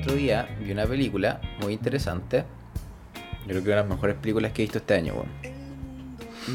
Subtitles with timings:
[0.00, 2.44] otro día vi una película muy interesante.
[3.42, 5.28] Yo creo que una de las mejores películas que he visto este año, weón.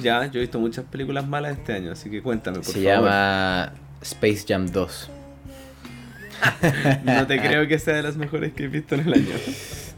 [0.02, 2.84] Ya, yo he visto muchas películas malas este año, así que cuéntame, por Se favor.
[3.10, 5.12] llama Space Jam 2.
[7.06, 9.36] No te creo que sea de las mejores que he visto en el año.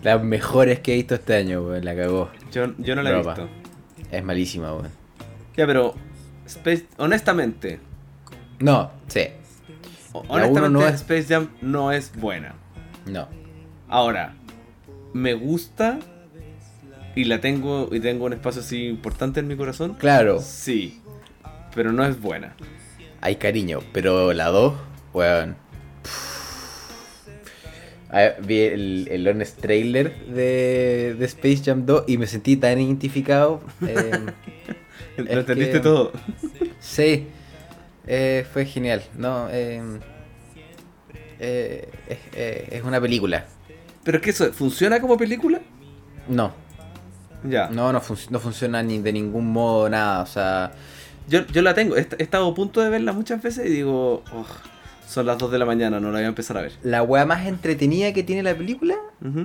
[0.03, 1.83] Las mejores que he visto este año, weón.
[1.83, 2.29] La cagó.
[2.51, 3.49] Yo, yo no la he visto.
[4.11, 4.89] Es malísima, weón.
[5.55, 5.95] Ya, pero
[6.45, 7.79] Space, honestamente,
[8.59, 9.21] No, sí.
[10.13, 12.53] honestamente no es- Space Jam no es buena.
[13.09, 13.27] No.
[13.89, 14.33] Ahora,
[15.13, 15.99] me gusta
[17.15, 19.95] y la tengo y tengo un espacio así importante en mi corazón.
[19.95, 21.01] Claro, Sí,
[21.73, 22.55] pero no es buena.
[23.21, 24.73] hay cariño, pero la 2,
[25.13, 25.55] weón.
[28.09, 32.79] Ah, Vi el, el honest trailer de, de Space Jam 2 y me sentí tan
[32.79, 33.61] identificado.
[33.85, 34.11] eh,
[35.17, 36.11] Lo entendiste que- todo.
[36.79, 37.27] sí,
[38.05, 39.03] eh, fue genial.
[39.17, 39.81] No, eh,
[41.39, 43.45] eh, es, eh, es una película.
[44.03, 45.59] Pero es que eso, ¿funciona como película?
[46.27, 46.51] No,
[47.47, 47.69] Ya.
[47.69, 50.21] no, no, func- no funciona ni de ningún modo, nada.
[50.21, 50.71] O sea,
[51.29, 54.23] Yo, yo la tengo, he, he estado a punto de verla muchas veces y digo,
[54.33, 54.45] "Ugh,
[55.07, 56.71] son las 2 de la mañana, no la voy a empezar a ver.
[56.83, 58.95] la weá más entretenida que tiene la película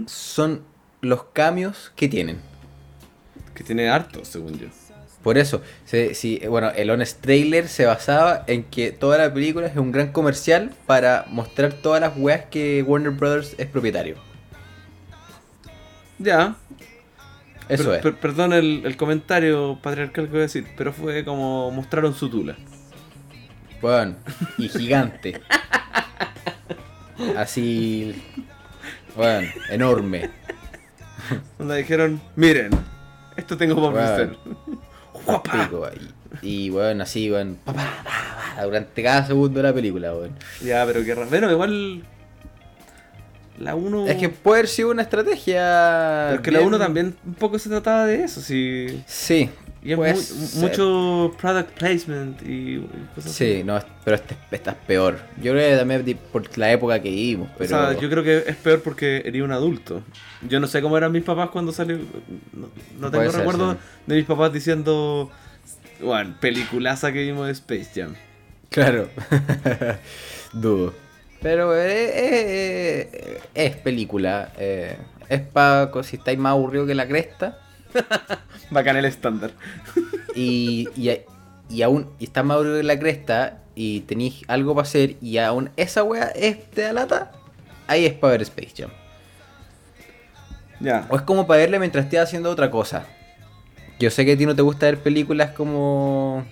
[0.06, 0.62] son
[1.00, 2.38] los cambios que tienen.
[3.54, 4.68] Que tiene harto, según yo.
[5.22, 9.66] Por eso, se- sí, bueno, el Honest Trailer se basaba en que toda la película
[9.68, 14.16] es un gran comercial para mostrar todas las weas que Warner Brothers es propietario.
[16.18, 16.56] Ya.
[17.68, 18.02] Eso Per- es.
[18.02, 22.28] per- perdón el, el comentario patriarcal que voy a decir, pero fue como mostraron su
[22.28, 22.56] tula.
[23.80, 24.16] Bueno,
[24.58, 25.40] y gigante.
[27.36, 28.20] Así.
[29.16, 30.30] Bueno, enorme.
[31.58, 32.70] Donde dijeron, miren,
[33.36, 34.36] esto tengo para ofrecer.
[36.40, 37.30] Y, bueno, así,
[37.64, 37.74] pa,
[38.64, 40.32] durante cada segundo de la película, weón.
[40.62, 41.28] Ya, pero qué raro.
[41.28, 42.02] Bueno, igual.
[43.58, 44.08] La 1.
[44.08, 46.28] Es que puede haber sido una estrategia.
[46.32, 49.02] Porque la bien- 1 también un poco se trataba de eso, sí.
[49.06, 49.50] Sí.
[49.84, 50.60] Y es puede mu- ser.
[50.60, 52.78] mucho product placement y,
[53.14, 53.56] cosas así.
[53.56, 55.18] Sí, no, es- pero este, esta es peor.
[55.42, 57.64] Yo creo que también por la época que vivimos, pero...
[57.64, 60.02] O sea, yo creo que es peor porque era un adulto.
[60.48, 61.98] Yo no sé cómo eran mis papás cuando salió.
[62.52, 62.68] No,
[63.00, 63.78] no tengo ser, recuerdo sí.
[64.06, 65.30] de mis papás diciendo.
[66.00, 68.14] Bueno, peliculaza que vimos de Space Jam.
[68.70, 69.08] Claro.
[70.52, 70.94] Dudo.
[71.40, 74.52] Pero eh, eh, eh, es película.
[74.58, 77.58] es para si estáis más aburrido que la cresta.
[78.70, 79.53] Bacán el estándar.
[80.35, 81.11] Y, y,
[81.69, 85.36] y aún y estás más aburrido que la cresta y tenéis algo para hacer y
[85.36, 87.33] aún esa wea es de la lata.
[87.86, 88.91] Ahí es para ver Space Jam.
[90.80, 91.07] Ya.
[91.11, 93.05] O es como para verle mientras estés haciendo otra cosa.
[93.98, 96.45] Yo sé que a ti no te gusta ver películas como...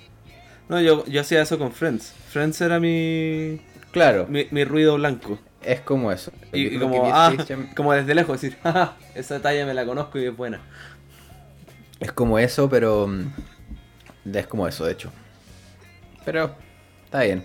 [0.69, 2.13] No, yo, yo hacía eso con Friends.
[2.29, 3.61] Friends era mi,
[3.93, 5.39] Claro, mi, mi ruido blanco.
[5.63, 6.31] es como eso.
[6.53, 10.27] Y, como, ah, Jam- como desde lejos decir, "Jaja, esa talla me la conozco y
[10.27, 10.61] es buena.
[12.01, 13.07] Es como eso, pero.
[13.07, 13.33] mm,
[14.35, 15.13] Es como eso, de hecho.
[16.25, 16.55] Pero.
[17.05, 17.45] Está bien.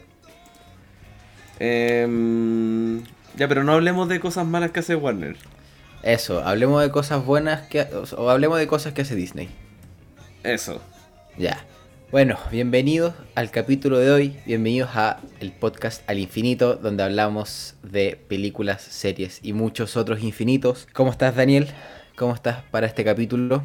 [1.59, 3.03] Em,
[3.35, 5.35] ya, pero no hablemos de cosas malas que hace Warner.
[6.03, 7.87] Eso, hablemos de cosas buenas que.
[8.17, 9.49] O hablemos de cosas que hace Disney.
[10.43, 10.81] Eso.
[11.37, 11.65] Ya.
[12.11, 14.39] Bueno, bienvenidos al capítulo de hoy.
[14.45, 20.87] Bienvenidos a el podcast Al Infinito, donde hablamos de películas, series y muchos otros infinitos.
[20.93, 21.67] ¿Cómo estás, Daniel?
[22.15, 23.63] ¿Cómo estás para este capítulo?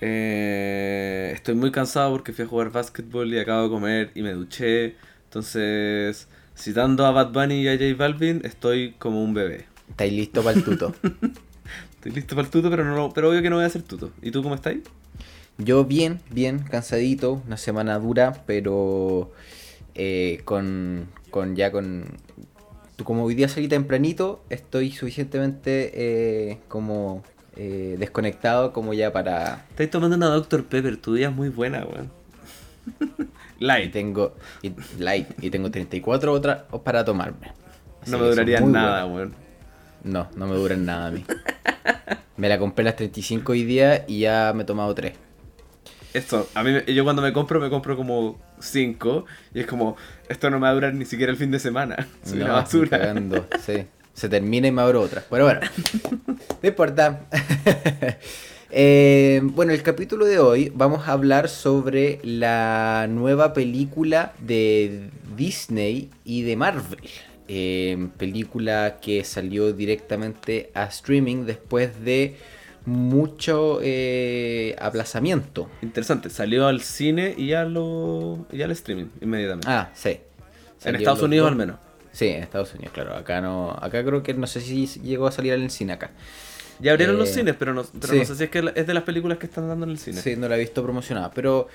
[0.00, 4.32] Eh, estoy muy cansado porque fui a jugar básquetbol y acabo de comer y me
[4.32, 4.96] duché.
[5.24, 9.66] Entonces, citando a Bad Bunny y a J Balvin, estoy como un bebé.
[9.90, 10.94] ¿Estáis listos para el tuto?
[11.94, 14.12] Estoy listo para el tuto, pero no, pero obvio que no voy a hacer tuto.
[14.22, 14.76] ¿Y tú cómo estás?
[15.58, 19.32] Yo bien, bien, cansadito, una semana dura, pero
[19.96, 22.04] eh, con, con ya con...
[23.02, 27.24] Como hoy día salí tempranito, estoy suficientemente eh, como
[27.58, 29.66] eh, desconectado como ya para...
[29.70, 30.64] Estáis tomando una Dr.
[30.64, 32.10] Pepper, tu día es muy buena, weón.
[33.60, 33.92] Y Light.
[33.92, 34.36] tengo...
[34.62, 37.48] y- light, y tengo 34 otras para tomarme.
[38.00, 39.34] Así No me son duraría muy nada, weón.
[40.04, 41.24] No, no me duran nada a mí.
[42.36, 45.12] Me la compré a las 35 hoy día y ya me he tomado 3.
[46.14, 49.26] Esto, a mí, me- yo cuando me compro, me compro como 5.
[49.54, 49.96] Y es como,
[50.28, 52.06] esto no me va a durar ni siquiera el fin de semana.
[52.22, 52.96] Soy una No, basura.
[52.98, 53.84] cagando, sí.
[54.18, 55.22] Se termina y me abro otra.
[55.30, 55.60] Pero bueno,
[56.62, 57.20] no importa.
[58.70, 66.10] Eh, bueno, el capítulo de hoy vamos a hablar sobre la nueva película de Disney
[66.22, 67.00] y de Marvel.
[67.48, 72.36] Eh, película que salió directamente a streaming después de
[72.84, 75.70] mucho eh, aplazamiento.
[75.80, 79.66] Interesante, salió al cine y, a lo, y al streaming inmediatamente.
[79.66, 80.20] Ah, sí.
[80.84, 81.52] en Estados Unidos dos.
[81.52, 81.87] al menos.
[82.18, 83.14] Sí, en Estados Unidos, claro.
[83.14, 86.10] Acá no, acá creo que no sé si llegó a salir en cine acá.
[86.80, 88.18] Ya abrieron los Eh, cines, pero, no, pero sí.
[88.20, 90.20] no sé si es que es de las películas que están dando en el cine.
[90.20, 91.30] Sí, no la he visto promocionada.
[91.30, 91.68] Pero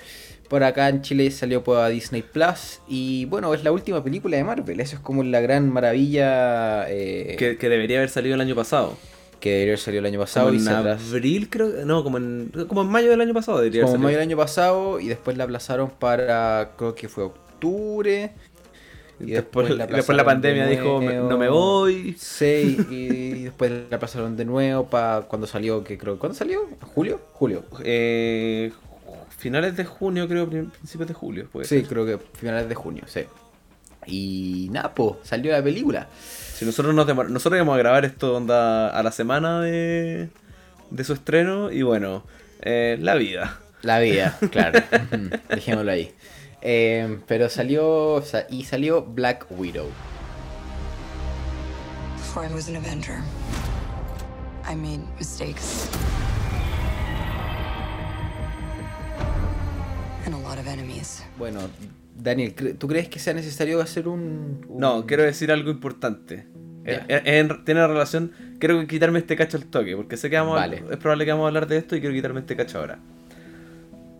[0.48, 2.80] por acá en Chile salió por Disney Plus.
[2.88, 4.80] Y bueno, es la última película de Marvel.
[4.80, 8.96] Eso es como la gran maravilla eh, Que, que debería haber salido el año pasado.
[9.40, 10.46] que debería haber salido el año pasado.
[10.46, 11.84] Como y en abril, creo.
[11.84, 14.36] No, como en, como en mayo del año pasado debería como en mayo del año
[14.38, 15.00] pasado.
[15.00, 18.32] Y después la aplazaron para, creo que fue octubre.
[19.20, 22.14] Y después, la después la pandemia de dijo, no me voy.
[22.18, 26.68] Sí, y después la pasaron de nuevo para cuando salió, que creo, ¿cuándo salió?
[26.94, 27.20] ¿Julio?
[27.32, 27.64] Julio.
[27.84, 28.72] Eh,
[29.38, 31.48] finales de junio, creo, prin- principios de julio.
[31.52, 31.88] puede Sí, ser.
[31.88, 33.20] creo que finales de junio, sí.
[34.06, 36.08] Y Napo, salió la película.
[36.54, 40.28] Si nosotros nos demor- nosotros íbamos a grabar esto onda a la semana de,
[40.90, 42.24] de su estreno y bueno,
[42.60, 43.60] eh, la vida.
[43.82, 44.80] La vida, claro.
[45.48, 46.12] Dejémoslo ahí.
[46.66, 49.86] Eh, pero salió, y salió Black Widow.
[52.16, 53.18] Before I was an Avenger,
[54.68, 55.88] I made mistakes.
[60.26, 61.22] And a lot of enemies.
[61.38, 61.60] Bueno,
[62.16, 64.64] Daniel, cre- ¿tú crees que sea necesario hacer un...
[64.68, 66.46] un- No, quiero decir algo importante.
[66.86, 67.04] Ya.
[67.08, 70.60] Eh, en- tiene relación, quiero quitarme este cacho al toque, porque sé que vamos a-
[70.60, 70.82] Vale.
[70.90, 72.98] es probable que vamos a hablar de esto y quiero quitarme este cacho ahora.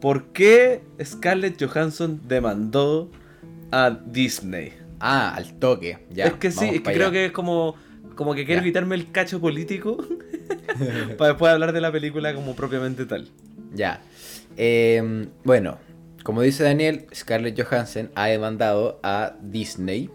[0.04, 3.10] ¿Por qué Scarlett Johansson demandó
[3.72, 4.74] a Disney?
[5.00, 6.06] Ah, al toque.
[6.10, 7.74] Ya, es que sí, es que creo que es como,
[8.14, 8.66] como que quiero Ya.
[8.66, 9.96] quitarme el cacho político
[11.16, 13.30] para después hablar de la película como propiamente tal.
[13.72, 14.02] Ya.
[14.58, 15.78] Eh, bueno,
[16.22, 20.10] como dice Daniel, Scarlett Johansson ha demandado a Disney.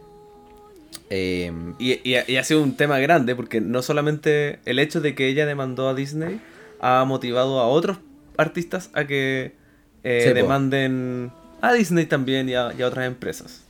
[1.09, 5.15] Eh, Y, y- y ha sido un tema grande porque no solamente el hecho de
[5.15, 6.39] que ella demandó a Disney
[6.79, 7.97] ha motivado a otros
[8.37, 9.57] artistas a que
[10.03, 10.35] eh, Sí, po.
[10.35, 11.31] demanden
[11.61, 13.63] a Disney también y a, y a otras empresas.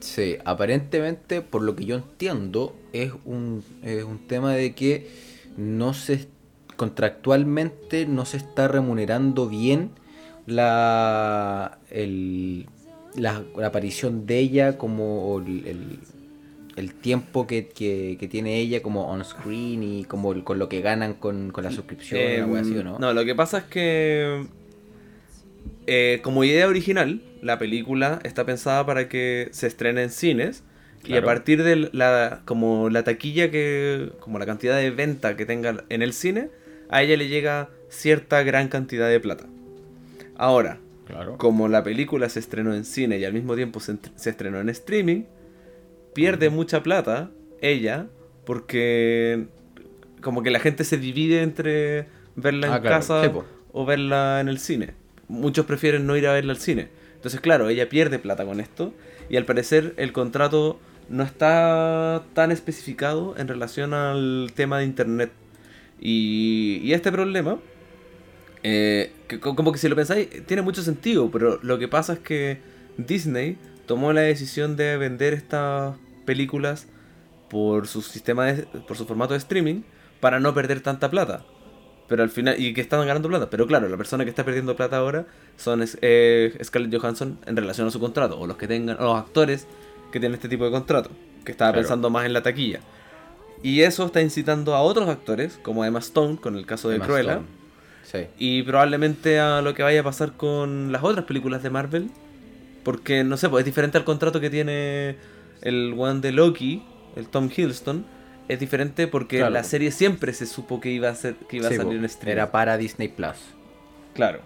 [0.00, 5.08] Sí, aparentemente, por lo que yo entiendo, es un, es un tema de que
[5.56, 6.28] no se
[6.76, 9.90] contractualmente no se está remunerando bien
[10.46, 12.66] la, el-
[13.14, 15.98] la, la aparición de ella como el, el-
[16.76, 20.68] el tiempo que, que- que tiene ella como on screen y como el- con lo
[20.68, 22.98] que ganan con, con la suscripción Eh, una wea así, ¿o no?
[22.98, 24.44] no, lo que pasa es que
[25.86, 30.62] eh, como idea original, la película está pensada para que se estrene en cines
[31.04, 35.46] y a partir de la como la taquilla que como la cantidad de venta que
[35.46, 36.48] tenga en el cine,
[36.88, 39.46] a ella le llega cierta gran cantidad de plata.
[40.36, 41.38] Ahora, Claro.
[41.38, 44.68] como la película se estrenó en cine y al mismo tiempo se, se estrenó en
[44.68, 45.22] streaming,
[46.14, 47.30] pierde mucha plata
[47.62, 48.06] ella
[48.44, 49.46] porque
[50.20, 52.96] como que la gente se divide entre verla en Ah, claro.
[52.96, 53.30] casa Sí,
[53.72, 54.94] o verla en el cine.
[55.28, 56.88] Muchos prefieren no ir a verla al cine.
[57.14, 58.92] Entonces, claro, ella pierde plata con esto
[59.28, 60.78] y al parecer el contrato
[61.08, 65.32] no está tan especificado en relación al tema de internet.
[66.00, 67.58] Y, y este problema
[68.62, 72.14] eh, que co- como que si lo pensáis, tiene mucho sentido, pero lo que pasa
[72.14, 72.58] es que
[72.98, 73.56] Disney
[73.86, 76.86] tomó la decisión de vender estas películas
[77.48, 79.82] por su sistema de, por su formato de streaming
[80.20, 81.44] para no perder tanta plata.
[82.08, 83.50] Pero al final, y que están ganando plata.
[83.50, 85.26] Pero claro, la persona que está perdiendo plata ahora
[85.56, 89.16] son eh, Scarlett Johansson en relación a su contrato, o los que tengan, o los
[89.18, 89.66] actores
[90.12, 91.10] que tienen este tipo de contrato,
[91.44, 91.82] que estaba Claro.
[91.82, 92.80] pensando más en la taquilla.
[93.62, 97.06] Y eso está incitando a otros actores, como Emma Stone, con el caso de Emma
[97.06, 97.40] Cruella.
[98.04, 98.18] Sí.
[98.38, 102.10] y probablemente a lo que vaya a pasar con las otras películas de Marvel.
[102.84, 105.16] Porque, no sé, pues es diferente al contrato que tiene
[105.62, 106.84] el one de Loki,
[107.16, 108.06] el Tom Hiddleston.
[108.48, 109.52] Es diferente porque Claro.
[109.52, 112.08] la serie siempre se supo que iba a, ser, que iba Sí, a salir en
[112.08, 112.32] stream.
[112.32, 113.36] Era para Disney Plus.
[114.14, 114.40] Claro.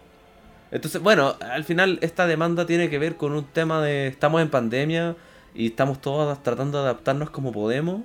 [0.70, 4.48] Entonces, bueno, al final esta demanda tiene que ver con un tema de estamos en
[4.50, 5.16] pandemia
[5.54, 8.02] y estamos todos tratando de adaptarnos como podemos.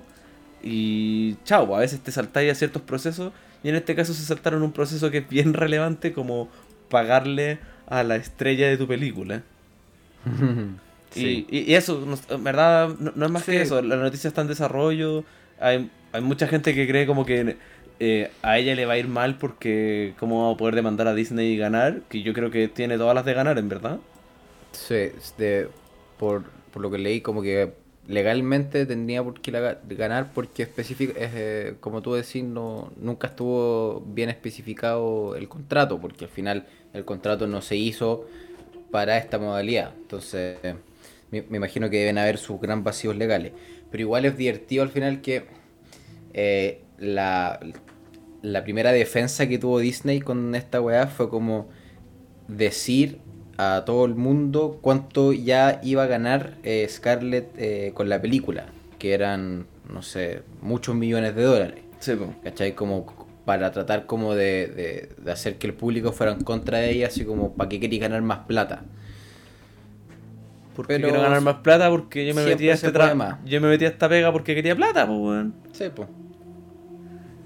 [0.62, 4.62] Y chao, a veces te saltáis a ciertos procesos y en este caso se saltaron
[4.62, 6.48] un proceso que es bien relevante como
[6.90, 9.42] pagarle a la estrella de tu película.
[11.10, 11.46] Sí.
[11.50, 13.52] Y, eso, en verdad, no, no es más Sí.
[13.52, 13.80] que eso.
[13.80, 15.24] La noticia está en desarrollo.
[15.58, 17.58] Hay, hay mucha gente que cree como que
[18.00, 21.14] eh, a ella le va a ir mal porque cómo va a poder demandar a
[21.14, 22.02] Disney y ganar.
[22.08, 24.00] Que yo creo que tiene todas las de ganar, en verdad.
[24.72, 25.68] Sí, de-
[26.16, 27.74] por, por lo que leí, como que
[28.06, 34.00] legalmente tendría por qué ganar porque específico, es, eh, como tú decís, no, nunca estuvo
[34.06, 38.26] bien especificado el contrato, porque al final el contrato no se hizo
[38.90, 39.94] para esta modalidad.
[40.02, 40.58] Entonces,
[41.30, 43.52] me, me imagino que deben haber sus gran vacíos legales.
[43.90, 45.44] Pero igual es divertido al final que
[46.34, 47.60] eh, la,
[48.42, 51.68] la primera defensa que tuvo Disney con esta weá fue como
[52.48, 53.18] decir
[53.58, 58.66] a todo el mundo cuánto ya iba a ganar eh, Scarlett eh, con la película.
[58.98, 61.80] que eran, no sé, muchos millones de dólares.
[62.00, 62.12] Sí.
[62.44, 62.74] ¿Cachai?
[62.74, 66.90] Como para tratar como de, de- de hacer que el público fuera en contra de
[66.92, 68.84] ella, así como para que quería ganar más plata.
[70.76, 73.38] Porque Pero quiero ganar más plata porque yo me metí a este tra-.
[73.44, 75.54] Yo me metí a esta pega porque quería plata, pues weón.
[75.72, 76.08] Sí, pues.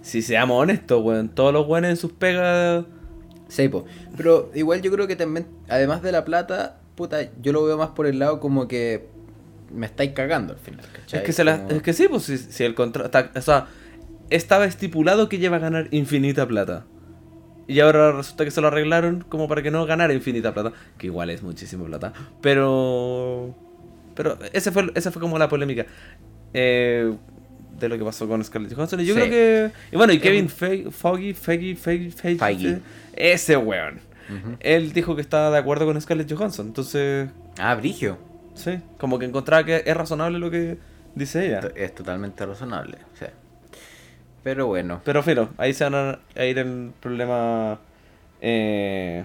[0.02, 2.84] Si seamos honestos, weón, todos los weones en sus pegas.
[3.48, 3.84] Sí, po.
[4.16, 7.90] Pero igual yo creo que también, además de la plata, puta, yo lo veo más
[7.90, 9.08] por el lado como que
[9.72, 11.20] me estáis cagando al final, ¿cachai?
[11.20, 13.18] Es que, se la- Como- es que sí, pues si, si el contrato.
[13.38, 13.66] O sea,
[14.30, 16.84] estaba estipulado que lleva a ganar infinita plata.
[17.70, 20.72] Y ahora resulta que se lo arreglaron como para que no ganara infinita plata.
[20.98, 22.12] Que igual es muchísima plata.
[22.40, 23.54] Pero.
[24.14, 25.86] Pero ese fue, esa fue como la polémica.
[26.52, 27.12] eh,
[27.78, 29.00] de lo que pasó con Scarlett Johansson.
[29.00, 29.20] Y yo Sí.
[29.20, 29.70] creo que.
[29.92, 32.78] Y bueno, y Es Kevin Feige, Foggy, Feige, Feige, Feige.
[33.14, 34.00] Ese weón.
[34.60, 36.66] Él dijo que estaba de acuerdo con Scarlett Johansson.
[36.66, 37.30] Entonces.
[37.58, 38.18] Ah, Brigio.
[38.54, 38.78] Sí.
[38.98, 40.76] Como que encontraba que es razonable lo que
[41.14, 41.60] dice ella.
[41.74, 42.98] Es totalmente razonable.
[43.18, 43.32] sea.
[44.42, 45.00] Pero bueno.
[45.04, 45.94] Pero filo, ahí se van
[46.36, 47.78] a, ir el problema
[48.40, 49.24] eh,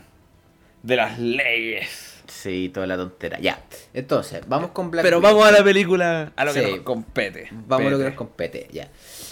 [0.83, 2.11] de las leyes.
[2.27, 3.39] Sí, toda la tontera.
[3.39, 3.59] Ya.
[3.93, 5.31] Entonces, vamos con Black Pero Widow.
[5.35, 6.71] vamos a la película, a lo que Sí.
[6.71, 7.47] nos compete.
[7.51, 8.89] Vamos a lo que nos compete, ya.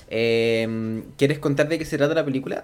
[0.09, 2.63] Eh, ¿Quieres contar de qué se trata la película?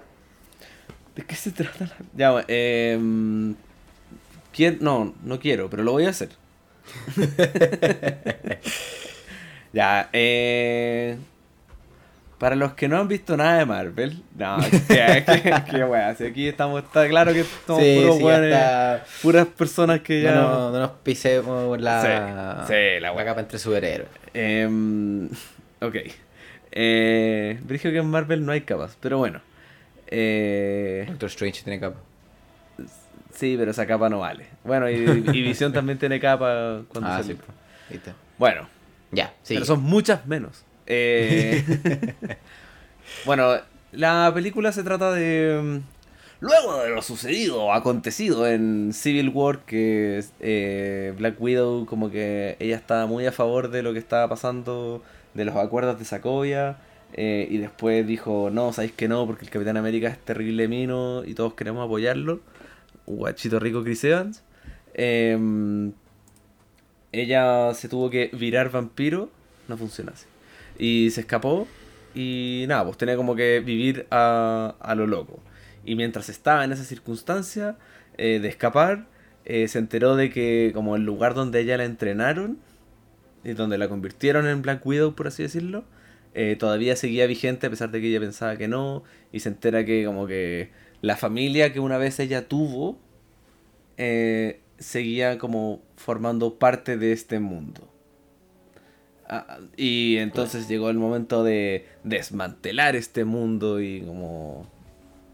[1.16, 1.96] ¿De qué se trata la.?
[2.16, 2.98] Ya, bueno, eh,
[4.52, 6.30] quiero- no, no quiero, pero lo voy a hacer.
[9.72, 11.16] ya, eh.
[12.40, 14.56] Para los que no han visto nada de Marvel, no,
[14.88, 15.24] que,
[15.70, 19.04] que wea, si aquí estamos, está claro que somos puros sí, ya weones, está.
[19.22, 20.34] puras personas que ya.
[20.36, 23.24] No, no, no nos pisemos la, Sí, la wea.
[23.26, 24.08] capa entre superhéroes.
[24.32, 25.26] Em,
[25.82, 25.96] ok.
[26.72, 29.42] Eh, dije que en Marvel no hay capas, pero bueno.
[30.06, 31.98] Eh, Doctor Strange tiene capa.
[33.34, 34.46] sí, pero esa capa no vale.
[34.64, 37.36] Bueno, y, y Visión también tiene capa cuando Ah, sale.
[37.90, 37.98] sí.
[38.38, 38.66] Bueno,
[39.12, 39.54] Ya, sí.
[39.54, 40.64] pero son muchas menos.
[40.92, 41.64] Eh,
[43.24, 43.52] bueno,
[43.92, 45.60] la película se trata de...
[45.62, 46.00] mm,
[46.40, 52.56] Luego de lo sucedido o acontecido en Civil War, que eh, Black Widow como que
[52.60, 55.02] ella estaba muy a favor de lo que estaba pasando,
[55.34, 56.78] de los acuerdos de Sokovia,
[57.12, 61.24] eh, y después dijo, no, sabéis que no, porque el Capitán América es terrible mino
[61.24, 62.40] y todos queremos apoyarlo.
[63.06, 64.42] Guachito rico Chris Evans.
[64.94, 65.92] Em,
[67.12, 69.28] ella se tuvo que virar vampiro,
[69.68, 70.29] no funciona así.
[70.80, 71.68] Y se escapó
[72.14, 75.40] y nada, pues tenía como que vivir a, a lo loco.
[75.84, 77.76] Y mientras estaba en esa circunstancia
[78.18, 79.06] eh, de escapar,
[79.44, 82.58] eh, se enteró de que como el lugar donde ella la entrenaron
[83.44, 85.84] y donde la convirtieron en Black Widow, por así decirlo,
[86.34, 89.02] eh, todavía seguía vigente a pesar de que ella pensaba que no.
[89.32, 90.70] Y se entera que como que
[91.02, 92.98] la familia que una vez ella tuvo
[94.78, 97.89] seguía como formando parte de este mundo.
[99.32, 104.66] Ah, y entonces llegó el momento de desmantelar este mundo y como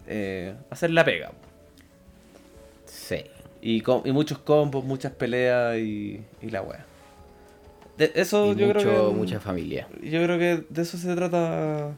[0.07, 1.33] eh, hacer la pega.
[2.85, 3.25] Sí.
[3.63, 6.85] Y, y muchos combos, muchas peleas y, y la wea.
[7.97, 9.15] De eso Y yo mucho, creo que...
[9.17, 9.89] mucha familia.
[10.03, 11.93] Yo creo que de eso se trata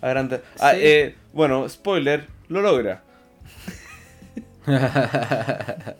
[0.00, 0.40] a grande.
[0.60, 3.02] Ah, eh, bueno, spoiler, lo logra.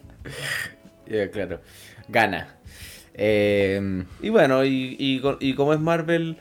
[1.07, 1.61] Ya, claro.
[2.09, 2.57] Gana.
[3.15, 6.37] Eh, Y bueno, y, y, y como es Marvel,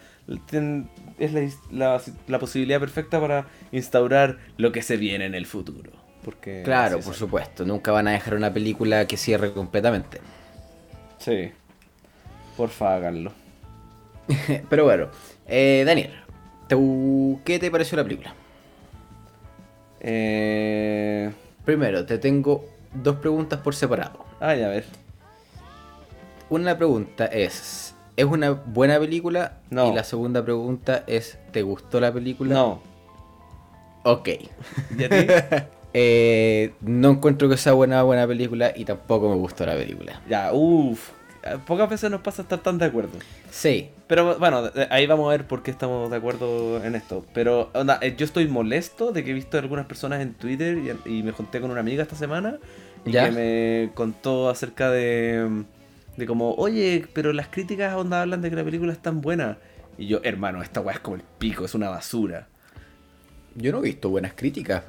[0.50, 0.90] ten-
[1.20, 5.92] es la, la, la posibilidad perfecta para instaurar lo que se viene en el futuro.
[6.24, 7.20] Porque claro, por es.
[7.20, 7.66] supuesto.
[7.66, 10.20] Nunca van a dejar una película que cierre completamente.
[11.20, 11.52] Sí.
[12.58, 13.32] Porfa, háganlo.
[14.70, 15.10] Pero bueno,
[15.48, 16.14] eh, Daniel,
[16.70, 18.34] ¿tú- ¿qué te pareció la película?
[20.00, 21.32] Eh...
[21.66, 24.26] Primero, te tengo dos preguntas por separado.
[24.40, 24.86] Ay, a ver.
[26.54, 29.54] Una pregunta es, ¿es una buena película?
[29.72, 29.90] No.
[29.90, 32.54] Y la segunda pregunta es, ¿te gustó la película?
[32.54, 32.80] No.
[34.04, 34.30] Ok.
[34.96, 35.28] ¿Y a ti?
[35.96, 40.22] Eh, no encuentro que sea buena buena película y tampoco me gustó la película.
[40.28, 41.12] ya, uff.
[41.68, 43.12] Pocas veces nos pasa estar tan de acuerdo.
[43.52, 47.24] Sí, Pero bueno, ahí vamos a ver por qué estamos de acuerdo en esto.
[47.34, 50.78] Pero onda, eh, yo estoy molesto de que he visto a algunas personas en Twitter
[51.06, 52.58] y, y me junté con una amiga esta semana
[53.06, 53.26] y ¿Ya?
[53.26, 55.64] que me contó acerca de,
[56.18, 59.58] de como, oye, pero las críticas onda hablan de que la película es tan buena.
[59.98, 62.48] Y yo, hermano, esta weá es como el pico, es una basura.
[63.56, 64.84] yo no he visto buenas críticas.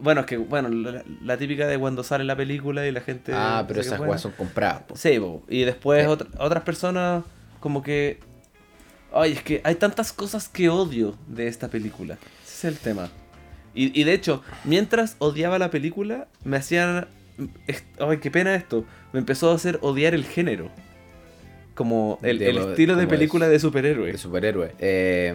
[0.00, 3.32] Bueno, es que, bueno, la, la típica de cuando sale la película y la gente...
[3.34, 4.82] ah, pero esas weas son compradas.
[4.82, 4.96] po.
[4.96, 5.42] Sí, po.
[5.48, 6.08] y después Sí.
[6.10, 7.24] otra- otras personas
[7.60, 8.20] como que...
[9.12, 12.16] Ay, es que hay tantas cosas que odio de esta película.
[12.44, 13.08] Ese es el tema.
[13.74, 17.08] Y, y de hecho, mientras odiaba la película, me hacían...
[17.66, 18.84] es- Ay, qué pena esto.
[19.12, 20.70] Me empezó a hacer odiar el género.
[21.74, 24.10] como el, De- el estilo de es- película de superhéroe.
[24.10, 24.74] de superhéroe.
[24.80, 25.32] Eh,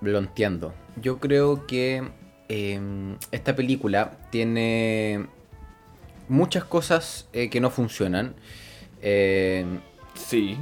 [0.00, 0.72] lo entiendo.
[1.02, 2.02] Yo creo que
[2.48, 2.80] eh,
[3.30, 5.26] esta película tiene
[6.28, 8.34] muchas cosas eh, que no funcionan.
[9.02, 9.66] Eh,
[10.14, 10.56] Sí.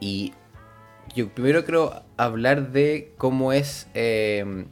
[0.00, 0.32] y
[1.14, 4.64] yo primero quiero hablar de cómo es eh,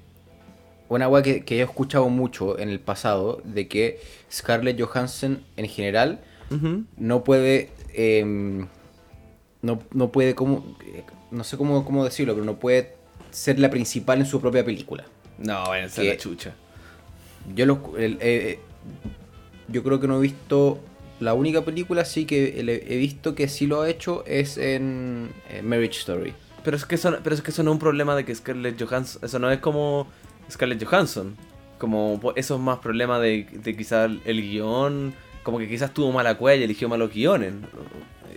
[0.88, 4.00] una weá que, que he escuchado mucho en el pasado, de que
[4.33, 6.21] Scarlett Johansson en general
[6.97, 8.25] no puede eh,
[9.62, 10.76] no, no puede como
[11.31, 12.95] no sé cómo, cómo decirlo pero no puede
[13.31, 15.05] ser la principal en su propia película
[15.38, 15.64] No,
[15.95, 16.05] ¿Qué?
[16.05, 16.55] la chucha.
[17.55, 18.59] yo lo el- eh, eh,
[19.69, 20.78] yo creo que no he visto
[21.19, 25.31] la única película sí que he visto que sí lo ha hecho es en,
[25.64, 28.25] Marriage Story Pero es que eso, pero es que eso no es un problema de
[28.25, 29.25] que Scarlett Johansson.
[29.25, 30.07] Eso no es como
[30.50, 31.37] Scarlett Johansson.
[31.79, 35.15] Como po- eso es más problema de, de quizás el guion.
[35.43, 37.53] Como que quizás tuvo mala cuella y eligió malos guiones.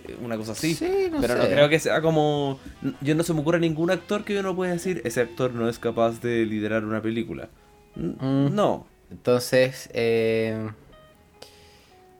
[0.06, 0.74] eh, Una cosa así.
[0.74, 2.60] Sí, no pero no creo que sea como.
[3.00, 5.00] Yo no se me ocurre ningún actor que yo no pueda decir.
[5.04, 7.48] Ese actor no es capaz de liderar una película.
[7.96, 8.54] Mm.
[8.54, 8.86] No.
[9.10, 10.70] entonces eh,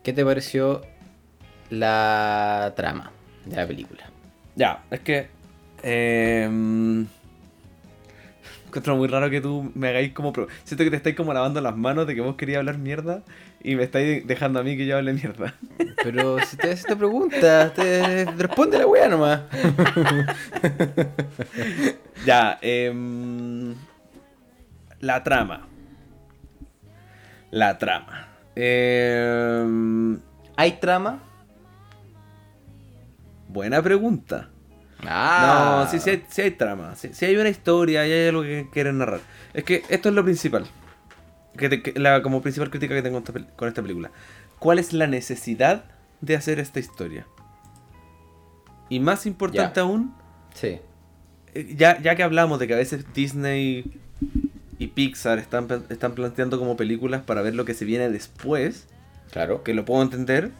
[0.02, 0.82] ¿qué te pareció
[1.70, 3.12] la trama
[3.44, 4.10] de la película?
[4.56, 5.28] Ya, es que.
[5.82, 6.48] Eh,
[8.70, 10.32] encuentro muy raro que tú me hagáis como.
[10.32, 13.22] pro- Siento que te estáis como lavando las manos de que vos querías hablar mierda
[13.62, 15.54] y me estáis dejando a mí que yo hable mierda.
[16.02, 19.40] Pero si te haces esta pregunta, te responde la weá nomás.
[22.26, 23.74] ya, em,
[25.00, 25.66] la trama.
[27.50, 28.28] La trama.
[28.54, 30.18] Em,
[30.56, 31.20] ¿Hay trama?
[33.48, 34.48] buena pregunta.
[35.06, 36.94] Ah, No, sí, sí hay, sí hay trama.
[36.96, 39.20] Sí, sí hay una historia y hay algo que quieren narrar.
[39.54, 40.66] Es que esto es lo principal.
[41.56, 43.22] Que te- que la como principal crítica que tengo
[43.56, 44.10] con esta película.
[44.58, 45.84] ¿Cuál es la necesidad
[46.20, 47.26] de hacer esta historia?
[48.88, 50.14] Y más importante aún,
[50.54, 50.78] Sí.
[51.54, 53.98] eh, ya, ya que hablamos de que a veces Disney
[54.78, 58.86] y Pixar están, están planteando como películas para ver lo que se viene después,
[59.30, 59.62] Claro.
[59.62, 60.50] que lo puedo entender.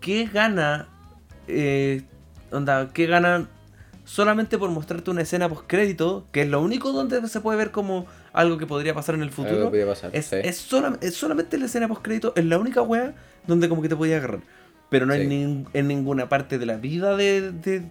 [0.00, 0.88] ¿Qué gana?
[1.52, 2.02] eh,
[2.52, 3.46] onda, ¿qué gana
[4.04, 6.26] solamente por mostrarte una escena post crédito?
[6.32, 9.30] Que es lo único donde se puede ver como algo que podría pasar en el
[9.30, 9.70] futuro.
[9.86, 10.36] pasar, Es, sí.
[10.42, 13.14] es, sola- es solamente la escena post crédito, es la única wea
[13.46, 14.40] donde como que te podía agarrar.
[14.88, 15.28] Pero no hay Sí.
[15.28, 17.82] nin- en ninguna parte de la vida de, de-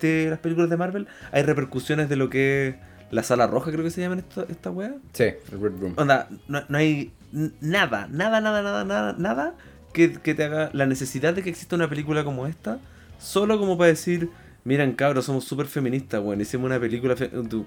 [0.00, 2.74] de las películas de Marvel hay repercusiones de lo que es
[3.10, 4.94] la sala roja, creo que se llaman esta, esta wea.
[5.12, 5.94] Sí, el Red Room.
[5.96, 7.12] Onda, no, no hay
[7.60, 9.54] nada, nada, nada, nada, nada, nada
[9.92, 12.78] que, que te haga la necesidad de que exista una película como esta,
[13.22, 14.30] solo como para decir,
[14.64, 17.14] miren cabros, somos súper feministas, weón, hicimos una película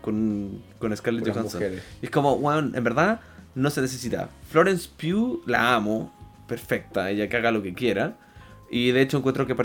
[0.02, 1.64] con, con Scarlett Johansson.
[2.02, 3.22] Y es como, weón, en verdad,
[3.56, 4.30] no se necesita.
[4.50, 6.14] Florence Pugh, la amo,
[6.48, 8.18] perfecta, ella que haga lo que quiera.
[8.70, 9.56] Y de hecho encuentro que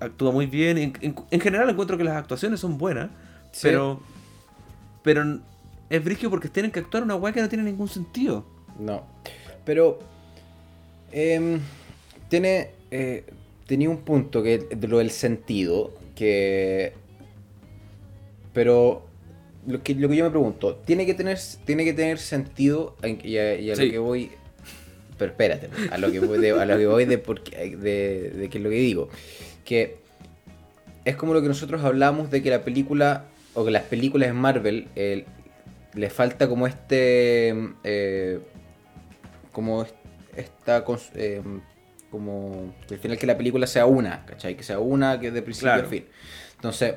[0.00, 0.78] actúa muy bien.
[0.78, 3.08] En, en- en general encuentro que las actuaciones son buenas,
[3.52, 3.60] Sí.
[3.62, 4.00] pero...
[5.02, 5.38] Pero
[5.88, 8.44] es brillo porque tienen que actuar una weá que no tiene ningún sentido.
[8.78, 9.04] No.
[9.64, 10.00] Pero.
[11.12, 11.60] em,
[12.28, 12.70] tiene.
[12.90, 13.24] eh,
[13.68, 15.92] tenía un punto que de lo del sentido.
[16.16, 16.94] Que.
[18.52, 19.04] Pero.
[19.66, 22.96] Lo que, lo que yo me pregunto, ¿tiene que tener, tiene que tener sentido?
[23.02, 23.86] en- Y a, y a Sí.
[23.86, 24.30] lo que voy.
[25.18, 28.48] Pero espérate, a lo que voy de, a lo que voy de, porque, de, de
[28.48, 29.08] que es lo que digo.
[29.66, 29.98] Que
[31.04, 34.36] es como lo que nosotros hablamos de que la película, o que las películas en
[34.36, 35.24] Marvel, eh,
[35.94, 37.52] le falta como este.
[37.84, 38.38] eh,
[39.52, 39.94] como es-
[40.36, 40.82] esta.
[41.14, 41.42] eh,
[42.10, 42.74] como.
[42.86, 44.56] que al final que la película sea una, ¿cachai?
[44.56, 45.86] Que sea una, que de principio Claro.
[45.86, 46.04] a fin.
[46.56, 46.94] Entonces.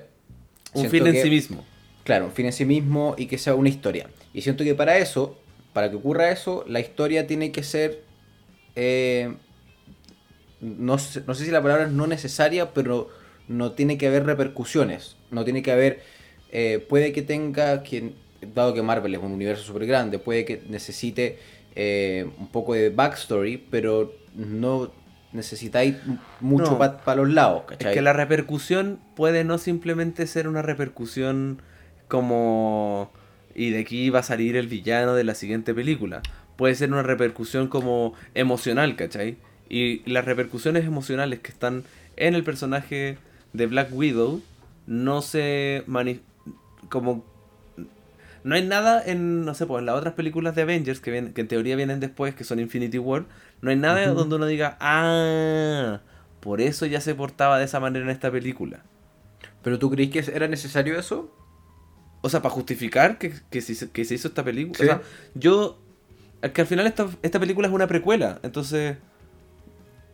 [0.74, 1.65] Un fin en que- sí mismo.
[2.04, 4.10] Claro, un fin en sí mismo y que sea una historia.
[4.34, 5.38] Y siento que para eso,
[5.74, 8.04] para que ocurra eso, la historia tiene que ser.
[8.76, 9.34] eh,
[10.62, 13.10] no, sé, no sé si la palabra es no necesaria, pero
[13.47, 15.15] no tiene que haber repercusiones.
[15.32, 16.02] No tiene que haber.
[16.52, 17.84] eh, puede que tenga.
[17.84, 18.13] Que,
[18.56, 21.38] dado que Marvel es un universo súper grande, puede que necesite
[21.76, 24.91] eh, un poco de backstory, pero no
[25.34, 25.96] necesitáis
[26.39, 26.78] mucho No.
[26.78, 27.94] para los lados, Es ¿cachai?
[27.94, 31.62] que la repercusión puede no simplemente ser una repercusión
[32.08, 33.12] como...
[33.56, 36.22] Y de aquí va a salir el villano de la siguiente película.
[36.56, 39.38] Puede ser una repercusión como emocional, ¿cachai?
[39.70, 41.84] Y las repercusiones emocionales que están
[42.17, 43.17] en el personaje
[43.54, 44.41] de Black Widow
[44.88, 46.20] no se mani
[46.89, 47.26] como
[48.44, 51.34] no hay nada en no sé pues en las otras películas de Avengers que, vienen-
[51.34, 53.24] que en teoría vienen después que son Infinity War
[53.62, 56.00] no hay nada donde uno diga ah
[56.39, 58.82] por eso ya se portaba de esa manera en esta película
[59.63, 61.32] ¿Pero tú crees que era necesario eso?
[62.21, 64.84] o sea para justificar que, que, se, que se hizo esta película Sí.
[64.84, 65.02] o sea
[65.36, 65.80] yo
[66.41, 68.97] es que al final esta, esta película es una precuela entonces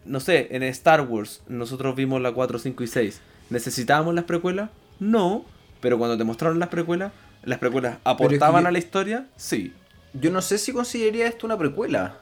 [0.06, 3.22] no sé, en Star Wars nosotros vimos la 4, 5 y 6.
[3.50, 4.70] ¿Necesitábamos las precuelas?
[5.02, 5.44] No,
[5.82, 7.12] pero cuando te mostraron las precuelas,
[7.44, 9.28] ¿las precuelas aportaban yo- a la historia?
[9.36, 9.74] Sí.
[10.14, 12.20] Yo no sé si consideraría esto una precuela.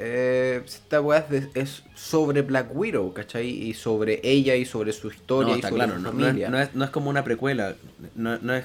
[0.00, 3.48] Eh, esta weá es, es sobre Black Widow, ¿cachai?
[3.48, 6.48] Y sobre ella y sobre su historia No, y sobre claro, su no, familia.
[6.50, 7.74] no es- no es como una precuela.
[8.14, 8.64] No, no es.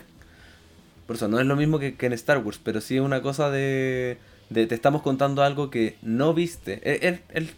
[1.07, 3.21] Por eso, no es lo mismo que, que en Star Wars, pero sí es una
[3.23, 4.17] cosa de.
[4.51, 6.79] de te estamos contando algo que no viste.
[6.83, 7.49] El, el- el-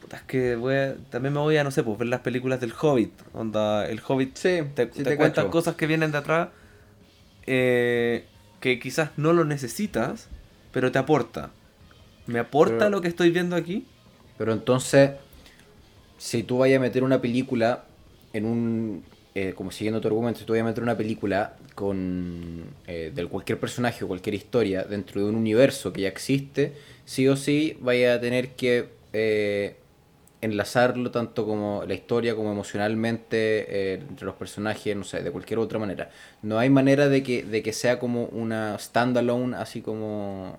[0.00, 2.60] puta, es que voy a- también me voy a, no sé, pues ver las películas
[2.60, 3.10] del Hobbit.
[3.34, 6.48] Onda, el Hobbit Sí, te, sí te te cuentan cosas que vienen de atrás
[7.46, 8.24] eh,
[8.60, 10.28] que quizás no lo necesitas,
[10.72, 11.50] pero te aporta.
[12.26, 13.86] ¿Me aporta Pero- lo que estoy viendo aquí?
[14.38, 15.12] Pero entonces,
[16.18, 17.84] si tú vayas a meter una película
[18.32, 19.04] en un.
[19.34, 22.64] eh, como siguiendo tu argumento, si tú vayas a meter una película con.
[22.86, 26.72] eh, de cualquier personaje o cualquier historia dentro de un universo que ya existe,
[27.04, 28.88] sí o sí vaya a tener que.
[29.12, 29.76] eh,
[30.42, 33.36] enlazarlo tanto como la historia como emocionalmente
[33.94, 36.10] eh, entre los personajes, no sé, de cualquier otra manera.
[36.42, 40.58] No hay manera de que, de que sea como una standalone, así como...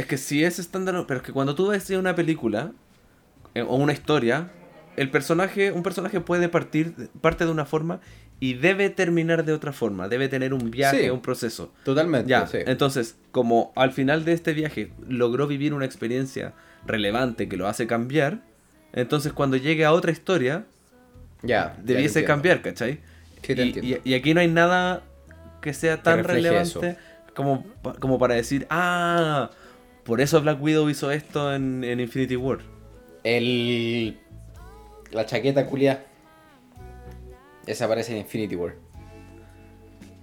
[0.00, 2.72] Es que si es estándar, pero es que cuando tú ves una película
[3.54, 4.50] eh, o una historia,
[4.96, 8.00] el personaje, un personaje puede partir, parte de una forma
[8.38, 11.10] y debe terminar de otra forma, debe tener un viaje, Sí.
[11.10, 11.72] un proceso.
[11.84, 12.58] totalmente, Ya, sí.
[12.64, 16.54] entonces, como al final de este viaje logró vivir una experiencia
[16.86, 18.40] relevante que lo hace cambiar,
[18.94, 20.64] entonces cuando llegue a otra historia,
[21.42, 23.00] Ya, debiese cambiar, ¿cachai?
[23.42, 25.02] Sí, te y, y- y aquí no hay nada
[25.60, 26.96] que sea tan relevante
[27.34, 27.66] como,
[28.00, 29.50] como para decir, ah,
[30.04, 32.58] por eso Black Widow hizo esto en, en Infinity War.
[33.24, 34.18] El.
[35.12, 36.04] La chaqueta culia.
[37.66, 38.74] Esa aparece en Infinity War.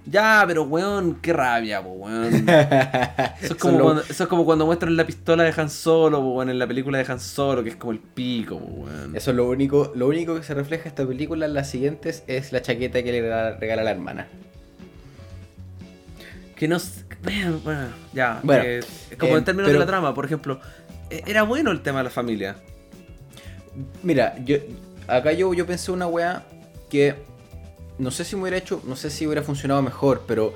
[0.10, 2.48] Ya, pero weón, qué rabia, po, weón.
[3.42, 6.30] Eso es, como cuando, eso es como cuando muestran la pistola de Han Solo, po,
[6.30, 9.16] weón, en la película de Han Solo, que es como el pico, po, weón.
[9.18, 12.24] Eso es lo único, lo único que se refleja en esta película en las siguientes
[12.28, 14.28] es la chaqueta que le regala, regala la hermana.
[16.56, 16.80] Que no
[17.64, 18.40] bueno, ya.
[18.44, 18.80] Bueno, eh,
[19.20, 20.60] como eh, en términos pero- de la trama, por ejemplo,
[21.10, 22.56] eh, era bueno el tema de la familia.
[24.04, 24.58] Mira, yo
[25.08, 26.44] acá yo, yo pensé una weá
[26.90, 27.16] que
[28.00, 30.54] no sé si me hubiera hecho, no sé si hubiera funcionado mejor, pero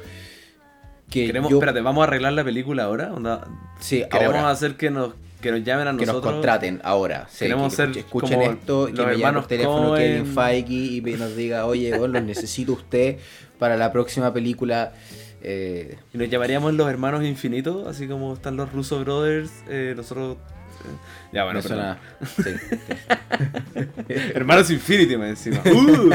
[1.10, 3.14] que Queremos, yo- espérate, ¿vamos a arreglar la película ahora?
[3.14, 3.48] Onda,
[3.80, 6.34] sí, Queremos ahora, hacer que nos, que nos llamen a que nos nosotros.
[6.34, 7.28] contraten ahora.
[7.30, 9.96] sí, Queremos que ser escuchen como esto, que los me llame hermanos por teléfono.
[9.96, 13.18] Kevin Feige y nos diga, oye, bueno, los necesito usted
[13.60, 14.94] para la próxima película.
[15.42, 20.38] Eh, Y nos llamaríamos los hermanos infinitos, así como están los Russo Brothers, eh, nosotros...
[20.38, 21.98] eh, ya, bueno, me perdón.
[22.36, 22.78] suena- sí.
[24.36, 25.62] Hermanos Infinity, más encima.
[25.66, 26.10] Uh.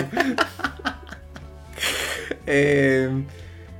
[2.47, 3.25] Eh,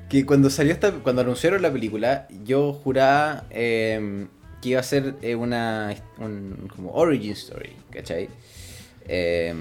[0.09, 4.27] que cuando salió esta, cuando anunciaron la película, yo juraba eh,
[4.63, 8.29] que iba a ser eh, una un, como origin story, ¿cachai?
[9.09, 9.55] Eh,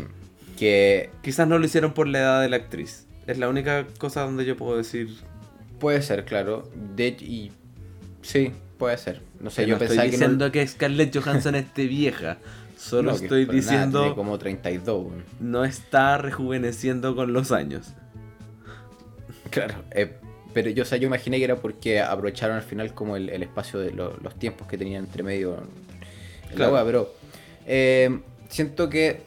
[0.58, 3.06] que Quizás no lo hicieron por la edad de la actriz.
[3.28, 5.10] Es la única cosa donde yo puedo decir...
[5.86, 6.68] puede ser, claro.
[6.96, 7.52] De y
[8.24, 9.22] sí, puede ser.
[9.40, 12.38] No sé, que yo no pensaba estoy que no, diciendo que Scarlett Johansson esté vieja.
[12.76, 14.00] Solo no, estoy nada, diciendo...
[14.02, 15.06] tiene como 32.
[15.06, 15.24] weón.
[15.40, 17.94] No está rejuveneciendo con los años.
[19.52, 19.76] Claro.
[19.92, 20.12] eh,
[20.56, 23.44] pero yo, o sea, yo imaginé que era porque aprovecharon al final como el, el
[23.44, 26.74] espacio de lo- los tiempos que tenían entre medio en la Claro.
[26.74, 27.14] wea, pero
[27.68, 28.20] eh,
[28.50, 29.22] siento que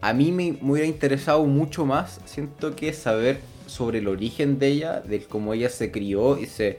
[0.00, 3.38] a mí me, me hubiera interesado mucho más, siento que saber
[3.70, 6.78] sobre el origen de ella, de cómo ella se crió y se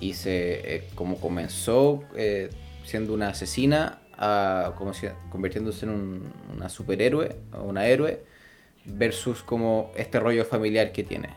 [0.00, 2.50] y se eh, cómo comenzó eh,
[2.84, 8.22] siendo una asesina a como si- convirtiéndose en un- una superhéroe o una héroe
[8.84, 11.28] versus como este rollo familiar que tiene.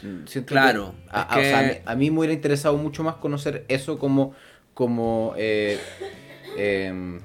[0.00, 2.32] Siento que- Claro, a, es a- o sea, a mí- que- a mí me hubiera
[2.34, 4.34] interesado mucho más conocer eso como
[4.72, 5.78] como eh,
[6.56, 7.20] em,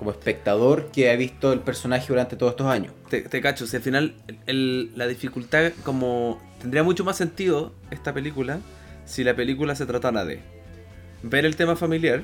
[0.00, 2.92] como espectador que ha visto el personaje durante todos estos años.
[3.10, 4.14] Te, te cacho, si al final
[4.46, 6.40] el- la dificultad como...
[6.60, 8.60] Tendría mucho más sentido esta película
[9.04, 10.40] si la película se tratara de
[11.22, 12.22] ver el tema familiar,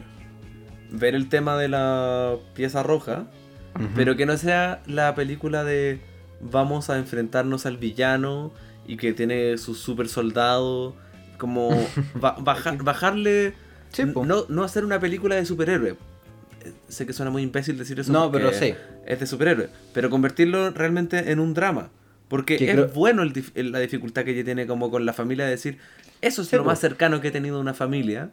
[0.91, 3.27] ver el tema de la pieza roja,
[3.95, 6.01] pero que no sea la película de
[6.41, 8.53] vamos a enfrentarnos al villano
[8.87, 10.95] y que tiene su super soldado,
[11.39, 11.71] como
[12.15, 13.53] ba- baja- bajarle...
[13.91, 15.97] Sí, no, no hacer una película de superhéroe.
[16.89, 18.13] Sé que suena muy imbécil decir eso.
[18.13, 18.75] No, pero sí.
[19.07, 19.69] Es de superhéroe.
[19.93, 21.91] Pero convertirlo realmente en un drama.
[22.29, 25.07] Porque Que es creo- bueno el dif- el- la dificultad que ella tiene como con
[25.07, 25.79] la familia de decir,
[26.23, 26.71] eso es Sí, lo po.
[26.71, 28.31] más cercano que he tenido a una familia.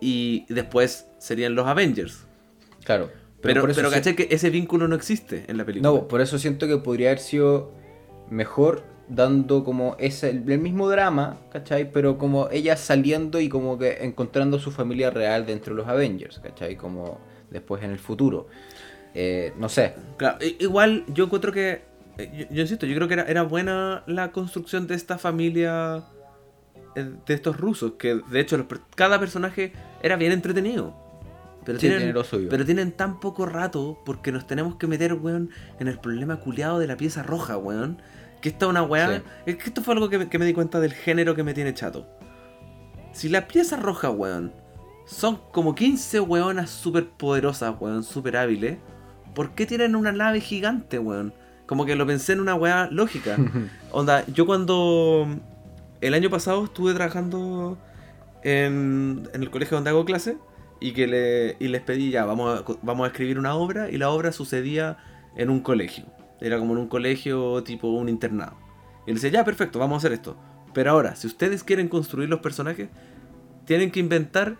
[0.00, 2.26] Y después serían los Avengers.
[2.84, 3.10] Claro.
[3.40, 5.90] Pero, pero si- caché que ese vínculo no existe en la película.
[5.90, 7.72] No, por eso siento que podría haber sido
[8.30, 11.90] mejor dando como ese, el, el mismo drama, ¿cachai?
[11.92, 16.40] Pero como ella saliendo y como que encontrando su familia real dentro de los Avengers,
[16.40, 16.76] ¿cachai?
[16.76, 17.18] Como
[17.50, 18.46] después en el futuro.
[19.14, 19.94] Eh, no sé.
[20.16, 21.82] Claro, igual yo encuentro que.
[22.18, 26.04] eh, Yo, yo insisto, yo creo que era, era buena la construcción de esta familia.
[26.94, 27.92] eh, De estos rusos.
[27.98, 30.94] Que de hecho los cada personaje era bien entretenido.
[31.64, 32.48] Pero, Sí, tienen, tiene lo suyo.
[32.48, 36.78] pero tienen tan poco rato porque nos tenemos que meter, weón, en el problema culiado
[36.78, 38.00] de la pieza roja, weón.
[38.40, 39.16] Que esta es una weá.
[39.18, 39.22] Sí.
[39.46, 41.54] Es que esto fue algo que me, que me di cuenta del género que me
[41.54, 42.06] tiene chato.
[43.12, 44.52] Si la pieza roja, weón,
[45.08, 48.76] son como 15 weonas súper poderosas, weón, súper hábiles,
[49.34, 51.32] ¿por qué tienen una nave gigante, weón?
[51.66, 53.36] Como que lo pensé en una weá lógica.
[53.92, 55.26] Onda, yo cuando
[56.00, 57.78] el año pasado estuve trabajando
[58.42, 60.36] en, en el colegio donde hago clase
[60.80, 63.96] y que le, y les pedí ya, vamos a, vamos a escribir una obra y
[63.96, 64.98] la obra sucedía
[65.36, 66.04] en un colegio.
[66.40, 68.56] Era como en un colegio tipo un internado.
[69.06, 70.36] Y les decía, ya, perfecto, vamos a hacer esto.
[70.74, 72.88] Pero ahora, si ustedes quieren construir los personajes,
[73.64, 74.56] tienen que inventar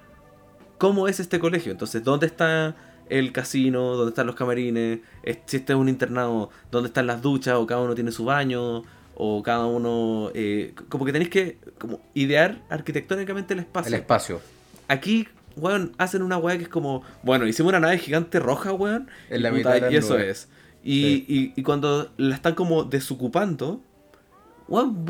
[0.78, 1.72] cómo es este colegio.
[1.72, 2.74] Entonces, ¿dónde está
[3.08, 3.94] el casino?
[3.96, 5.00] ¿Dónde están los camarines?
[5.22, 7.54] Es- Si este es un internado, ¿dónde están las duchas?
[7.56, 8.82] ¿O cada uno tiene su baño?
[9.14, 10.30] ¿O cada uno...
[10.34, 13.88] eh, como que tenéis que como, idear arquitectónicamente el espacio.
[13.88, 14.40] El espacio.
[14.86, 17.02] Aquí, weón, hacen una weá que es como...
[17.24, 19.08] Bueno, hicimos una nave gigante roja, weón.
[19.28, 20.48] En y la puta, mitad de las Y eso es.
[20.84, 21.24] Y, Sí.
[21.56, 23.80] y- y cuando la están como desocupando,
[24.68, 25.04] weón,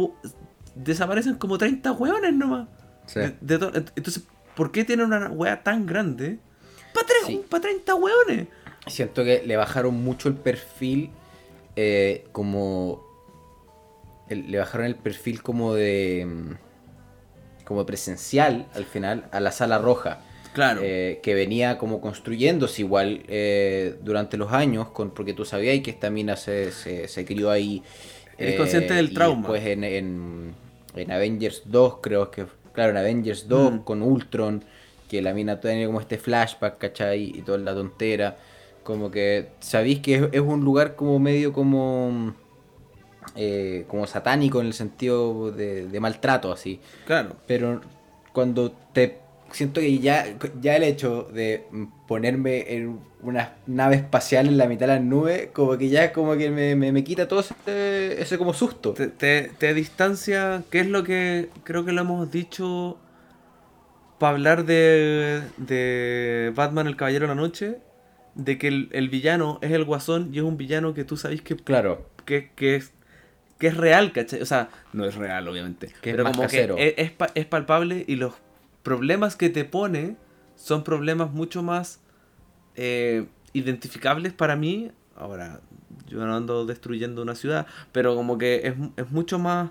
[0.74, 2.68] desaparecen como 30 weones nomás.
[3.06, 3.20] Sí.
[3.20, 4.24] De- de to- ent- entonces,
[4.58, 6.38] ¿por qué tienen una weá tan grande?
[6.92, 7.42] Para Sí.
[7.48, 8.48] 30 weones.
[8.88, 11.10] Siento que le bajaron mucho el perfil
[11.76, 13.06] eh, como...
[14.28, 16.26] el- le bajaron el perfil como de...
[16.28, 20.20] mm, como presencial al final a la sala roja.
[20.54, 20.80] Claro.
[20.82, 25.90] eh, que venía como construyéndose igual eh, durante los años, con, porque tú sabías que
[25.90, 27.82] esta mina se, se, se crió ahí.
[28.38, 29.40] Eres consciente del y trauma.
[29.42, 30.54] Después en, en,
[30.96, 32.46] en Avengers 2, creo que,
[32.78, 33.78] claro, en Avengers 2 Mm.
[33.78, 34.64] con Ultron,
[35.08, 37.24] que la mina tiene como este flashback, ¿cachai?
[37.36, 38.36] Y toda la tontera.
[38.84, 42.34] Como que sabéis que es, es un lugar como medio como...
[43.36, 46.80] eh, como satánico en el sentido de, de maltrato, así.
[47.04, 47.36] claro.
[47.46, 47.80] Pero
[48.32, 49.18] cuando te
[49.52, 50.26] siento que ya,
[50.60, 51.64] ya el hecho de
[52.06, 56.36] ponerme en una nave espacial en la mitad de las nubes, como que ya como
[56.36, 58.92] que me, me, me quita todo ese, ese como susto.
[58.92, 62.98] Te, te, te distancia, que es lo que creo que lo hemos dicho
[64.18, 67.78] para hablar de, de Batman el Caballero de la Noche,
[68.34, 71.42] de que el, el villano es el guasón y es un villano que tú sabes
[71.42, 72.92] que, Claro, que, que es
[73.58, 74.40] que es real, ¿cachai?
[74.40, 75.88] O sea, no es real, obviamente.
[76.00, 76.76] Que es pero más como casero.
[76.76, 78.34] que es, es es palpable y los
[78.88, 80.16] problemas que te pone
[80.56, 82.00] son problemas mucho más
[82.74, 84.90] eh, identificables para mí.
[85.14, 85.60] Ahora,
[86.06, 89.70] yo no ando destruyendo una ciudad, pero como que es, es mucho más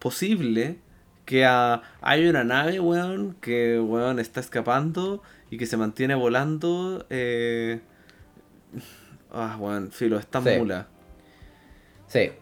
[0.00, 0.78] posible
[1.24, 7.06] que a- hay una nave, weón, que, weón, está escapando y que se mantiene volando.
[7.10, 7.80] Eh,
[9.32, 10.50] ah, weón, filo, es tan Sí.
[10.58, 10.88] mula.
[12.08, 12.32] sí.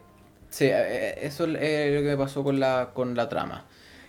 [0.48, 1.58] Sí, eh, eso es lo
[2.02, 3.64] que me pasó con la, con la trama.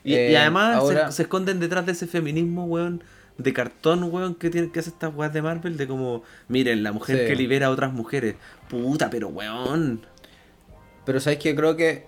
[0.05, 3.03] Y, Eh, y además se- ahora- se, esconden detrás de ese feminismo, weón,
[3.37, 6.93] de cartón, weón, que tiene que hacer estas weas de Marvel, de como, miren, la
[6.93, 7.25] mujer Sí.
[7.27, 8.35] que libera a otras mujeres.
[8.69, 10.05] Puta, pero weón.
[11.05, 12.05] Pero sabes que creo que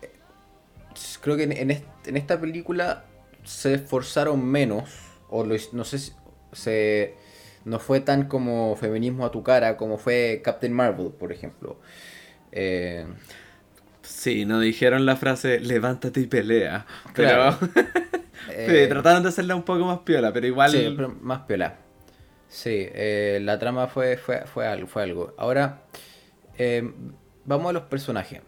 [1.21, 3.03] creo que en, en est- en esta película
[3.43, 4.89] se esforzaron menos
[5.29, 6.11] o lo no sé si
[6.53, 7.15] se
[7.65, 11.77] no fue tan como feminismo a tu cara como fue Captain Marvel, por ejemplo.
[12.51, 13.05] Eh,
[14.07, 16.85] Sí, no dijeron la frase, levántate y pelea.
[17.13, 17.57] Pero Claro.
[18.51, 20.71] eh, trataron de hacerla un poco más piola, pero igual...
[20.71, 21.75] Sí, pero más piola.
[22.49, 25.33] Sí, eh, la trama fue, fue, fue, algo, fue algo.
[25.37, 25.81] Ahora,
[26.57, 26.89] eh,
[27.45, 28.41] vamos a los personajes.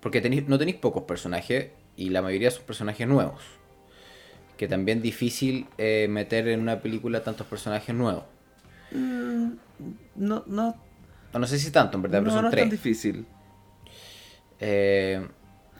[0.00, 3.42] Porque tenéis- no tenéis pocos personajes y la mayoría son personajes nuevos.
[4.56, 8.24] Que también es difícil eh, meter en una película tantos personajes nuevos.
[8.92, 9.50] Mm,
[10.16, 10.74] no, no,
[11.32, 12.70] O no sé si tanto, en verdad, pero no, son no es tan tres.
[12.70, 13.26] difícil.
[14.60, 15.26] Eh,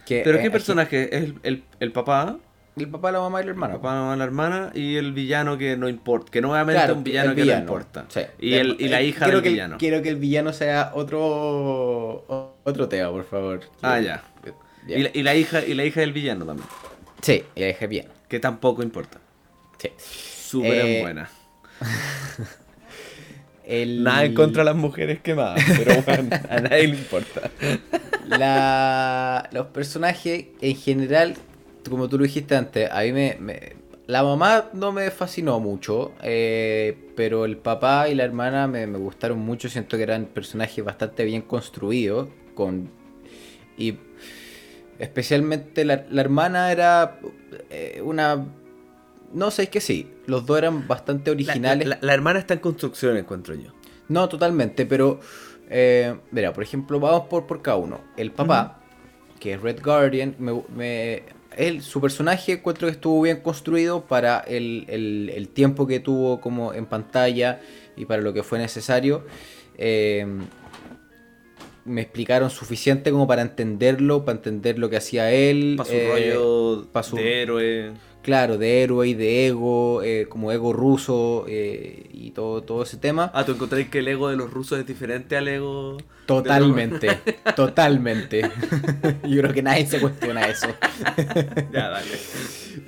[0.07, 1.17] que, ¿Pero eh, qué aquí- personaje?
[1.17, 2.39] ¿Es el, el, el papá?
[2.77, 3.75] El papá, la mamá y la hermana.
[3.75, 6.31] El papá, la mamá, la hermana y el villano que no importa.
[6.31, 8.07] Que nuevamente Claro, es un villano que villano, no importa.
[8.09, 8.21] sí.
[8.39, 9.77] Y, el, y la Eh, hija del que villano.
[9.79, 13.61] quiero que el villano sea otro otro tema, por favor.
[13.83, 14.23] Ah, ya.
[14.87, 16.69] Y la, y la hija, y la hija del villano también.
[17.21, 18.07] Sí, y la dejé bien.
[18.29, 19.19] Que tampoco importa.
[19.79, 19.91] Sí.
[19.99, 21.29] Súper Eh, buena.
[23.69, 27.51] El- Nada en contra de las mujeres quemadas, pero bueno, a nadie le importa.
[28.27, 31.35] La, los personajes en general,
[31.89, 33.77] como tú lo dijiste antes, a mí me, me-
[34.07, 38.97] la mamá no me fascinó mucho, eh, pero el papá y la hermana me, me
[38.99, 39.69] gustaron mucho.
[39.69, 42.91] Siento que eran personajes bastante bien construidos, con
[43.77, 43.99] Y
[44.99, 47.19] especialmente la, la hermana era
[47.71, 48.47] eh, una...
[49.33, 51.87] No sé, es que sí, los dos eran bastante originales.
[51.87, 53.73] la- la hermana está en construcción, encuentro yo.
[54.09, 55.21] No, totalmente, pero...
[55.71, 58.01] eh, mira, por ejemplo, vamos por, por cada uno.
[58.17, 58.81] El papá,
[59.39, 61.23] que es Red Guardian, me, me-
[61.57, 66.41] él, su personaje encuentro que estuvo bien construido para el, el- el tiempo que tuvo
[66.41, 67.61] como en pantalla
[67.97, 69.27] y para lo que fue necesario.
[69.77, 70.27] Eh,
[71.85, 75.75] me explicaron suficiente como para entenderlo, para entender lo que hacía él.
[75.79, 77.93] Para su eh, rollo su- de héroe.
[78.23, 82.99] Claro, de héroe y de ego, eh, como ego ruso eh, y todo, todo ese
[82.99, 83.31] tema.
[83.33, 85.97] Ah, ¿tú encontráis que el ego de los rusos es diferente al ego?
[86.27, 87.09] Totalmente,
[87.57, 88.43] totalmente.
[89.27, 90.67] Yo creo que nadie se cuestiona eso.
[90.67, 90.77] los-
[91.73, 92.07] Ya, dale.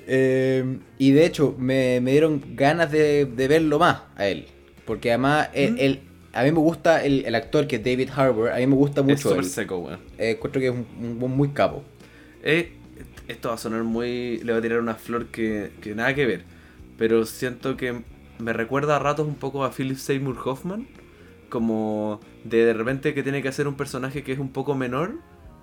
[0.07, 4.47] Eh, y de hecho, me, me dieron ganas de, de verlo más a él.
[4.85, 5.77] Porque además, él- ¿Mm?
[5.79, 6.01] él-
[6.33, 8.51] a mí me gusta el, el actor que es David Harbour.
[8.51, 9.45] A mí me gusta Es mucho súper él.
[9.51, 10.01] seco, weón.
[10.19, 10.87] Eh, encuentro que es un,
[11.23, 11.83] un muy capo.
[12.43, 12.73] Eh,
[13.31, 14.39] esto va a sonar muy.
[14.39, 16.43] Le voy a tirar una flor que, que nada que ver.
[16.99, 18.03] Pero siento que
[18.39, 20.87] me recuerda a ratos un poco a Philip Seymour Hoffman.
[21.49, 25.15] Como de, de repente que tiene que hacer un personaje que es un poco menor,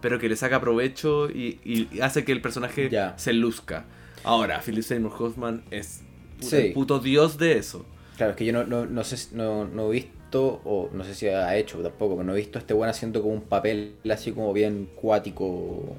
[0.01, 3.85] pero que le saca provecho y, y hace que el personaje se luzca.
[4.23, 6.01] Ahora, Philip Seymour Hoffman es
[6.39, 6.55] puta, Sí.
[6.57, 7.85] el puto dios de eso.
[8.17, 11.13] Claro, es que yo no, no, no sé, no, no he visto, o no sé
[11.15, 13.95] si ha hecho tampoco, pero no he visto a este buen haciendo como un papel
[14.11, 15.95] así como bien cuático.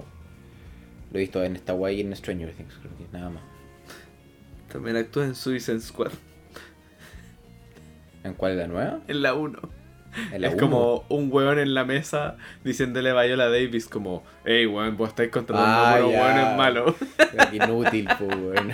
[1.10, 3.42] Lo he visto en esta guay y en Stranger Things, creo que nada más.
[4.72, 6.12] También actúa en Suicide Squad,
[8.24, 9.00] ¿En cuál es la nueva?
[9.08, 9.58] en la 1.
[10.32, 10.60] En la es uno.
[10.62, 15.30] como un weón en la mesa diciéndole a Viola Davis como, hey weón, vos estáis
[15.30, 16.94] contratando Ah, a malos.
[17.50, 18.72] Qué Inútil, pues, weón.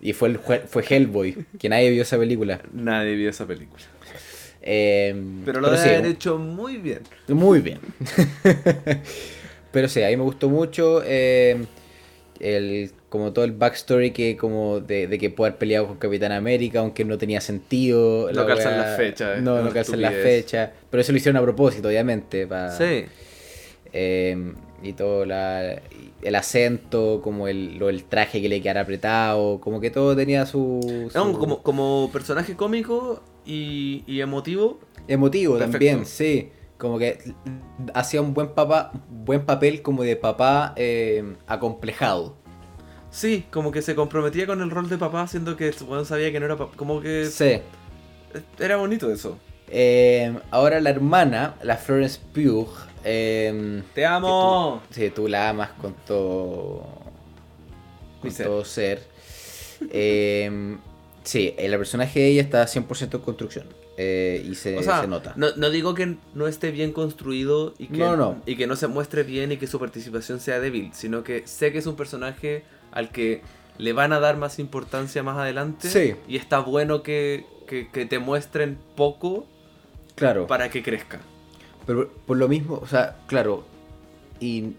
[0.00, 2.60] Y fue, el, fue Hellboy, que nadie vio esa película.
[2.72, 3.82] Nadie vio esa película.
[4.60, 5.14] Eh,
[5.46, 7.00] Pero lo sí, debe haber hecho muy bien.
[7.28, 7.78] Muy bien.
[9.74, 11.02] pero sí, a mí me gustó mucho.
[11.04, 11.66] eh,
[12.40, 16.32] el, como todo el backstory que como de, de que puede haber peleado con Capitán
[16.32, 18.26] América, aunque no tenía sentido.
[18.32, 20.70] No la calzan las fechas, es No, no calzan las fechas.
[20.90, 22.46] Pero eso lo hicieron a propósito, obviamente.
[22.46, 23.04] pa- Sí.
[23.92, 25.80] eh, y todo la,
[26.22, 30.44] el acento, como el, lo, el traje que le quedara apretado, como que todo tenía
[30.44, 31.08] su...
[31.14, 35.72] No, como, como personaje cómico y, y emotivo, Emotivo Perfecto.
[35.72, 36.50] también, sí.
[36.84, 37.18] Como que
[37.94, 42.36] hacía un buen papá, buen papel como de papá eh, acomplejado.
[43.08, 46.38] sí, como que se comprometía con el rol de papá, siendo que weón sabía que
[46.40, 46.72] no era papá.
[46.76, 47.62] Como que Sí.
[48.58, 49.38] era bonito eso.
[49.68, 52.68] Eh, ahora la hermana, la Florence Pugh,
[53.02, 54.82] eh, ¡Te amo!
[54.90, 56.86] tú- sí, tú la amas con todo,
[58.20, 58.46] con ser.
[58.46, 59.08] todo ser.
[59.90, 60.76] Eh,
[61.22, 63.66] sí, el personaje de ella está 100% en construcción.
[63.96, 65.32] Eh, y se, O sea, se nota.
[65.36, 68.42] No, no digo que no esté bien construido y que No, no.
[68.46, 71.70] y que no se muestre bien y que su participación sea débil, sino que sé
[71.72, 73.42] que es un personaje al que
[73.78, 75.88] le van a dar más importancia más adelante.
[75.88, 76.14] Sí.
[76.28, 79.46] Y está bueno que, que- que te muestren poco
[80.14, 80.46] Claro.
[80.46, 81.20] para que crezca.
[81.86, 83.64] Pero por lo mismo, o sea, claro,
[84.40, 84.74] y,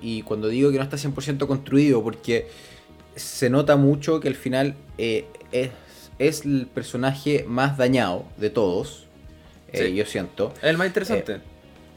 [0.00, 2.48] y cuando digo que no está 100% construido, porque
[3.16, 5.70] se nota mucho que al final eh, es,
[6.28, 9.06] es el personaje más dañado de todos,
[9.72, 9.94] eh, Sí.
[9.94, 10.52] yo siento.
[10.58, 11.38] Es el más interesante.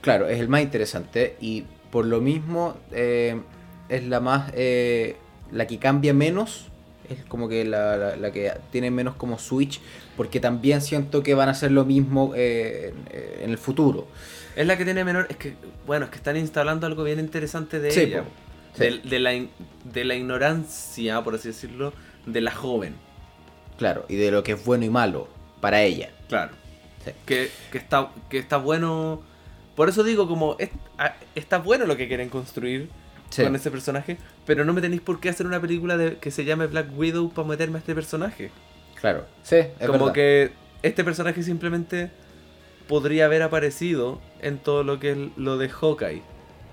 [0.01, 3.39] Claro, es el más interesante y por lo mismo eh,
[3.89, 5.15] es la más, eh,
[5.51, 6.65] la que cambia menos,
[7.09, 9.79] es como que la, la- la que tiene menos como switch,
[10.17, 12.93] porque también siento que van a hacer lo mismo eh,
[13.41, 14.07] en- el futuro.
[14.55, 15.27] Es la que tiene menor.
[15.29, 15.53] Es que,
[15.85, 18.23] bueno, es que están instalando algo bien interesante de Sí, ella.
[18.73, 18.79] Sí.
[18.83, 21.93] De, de la, de la ignorancia, por así decirlo,
[22.25, 22.95] de la joven.
[23.77, 25.27] Claro, y de lo que es bueno y malo
[25.61, 26.09] para ella.
[26.29, 26.51] Claro.
[27.03, 27.11] Sí.
[27.25, 29.21] Que, que está, que está bueno.
[29.75, 32.89] Por eso digo, como es- a- está bueno lo que quieren construir
[33.29, 33.43] Sí.
[33.43, 36.45] con ese personaje, pero no me tenéis por qué hacer una película de, que se
[36.45, 38.51] llame Black Widow para meterme a este personaje.
[39.01, 40.13] Claro, sí, es como verdad.
[40.13, 40.51] que
[40.83, 42.11] este personaje simplemente
[42.87, 46.21] podría haber aparecido en todo lo que es lo de Hawkeye.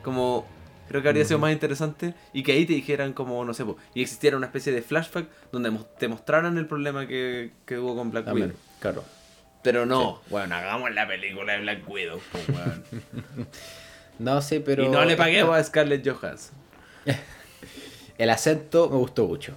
[0.05, 0.47] Como
[0.93, 3.77] creo que habría sido más interesante y que ahí te dijeran como, no sé, po,
[3.95, 8.11] y existiera una especie de flashback donde te mostraran el problema que, que hubo con
[8.13, 8.61] Black También, Widow.
[8.81, 9.05] claro.
[9.63, 12.85] Pero no, bueno, hagamos la película de Black Widow, po, weón.
[14.19, 14.85] No sé, pero.
[14.85, 16.55] y no le paguemos a Scarlett Johansson.
[18.19, 19.55] El acento me gustó mucho.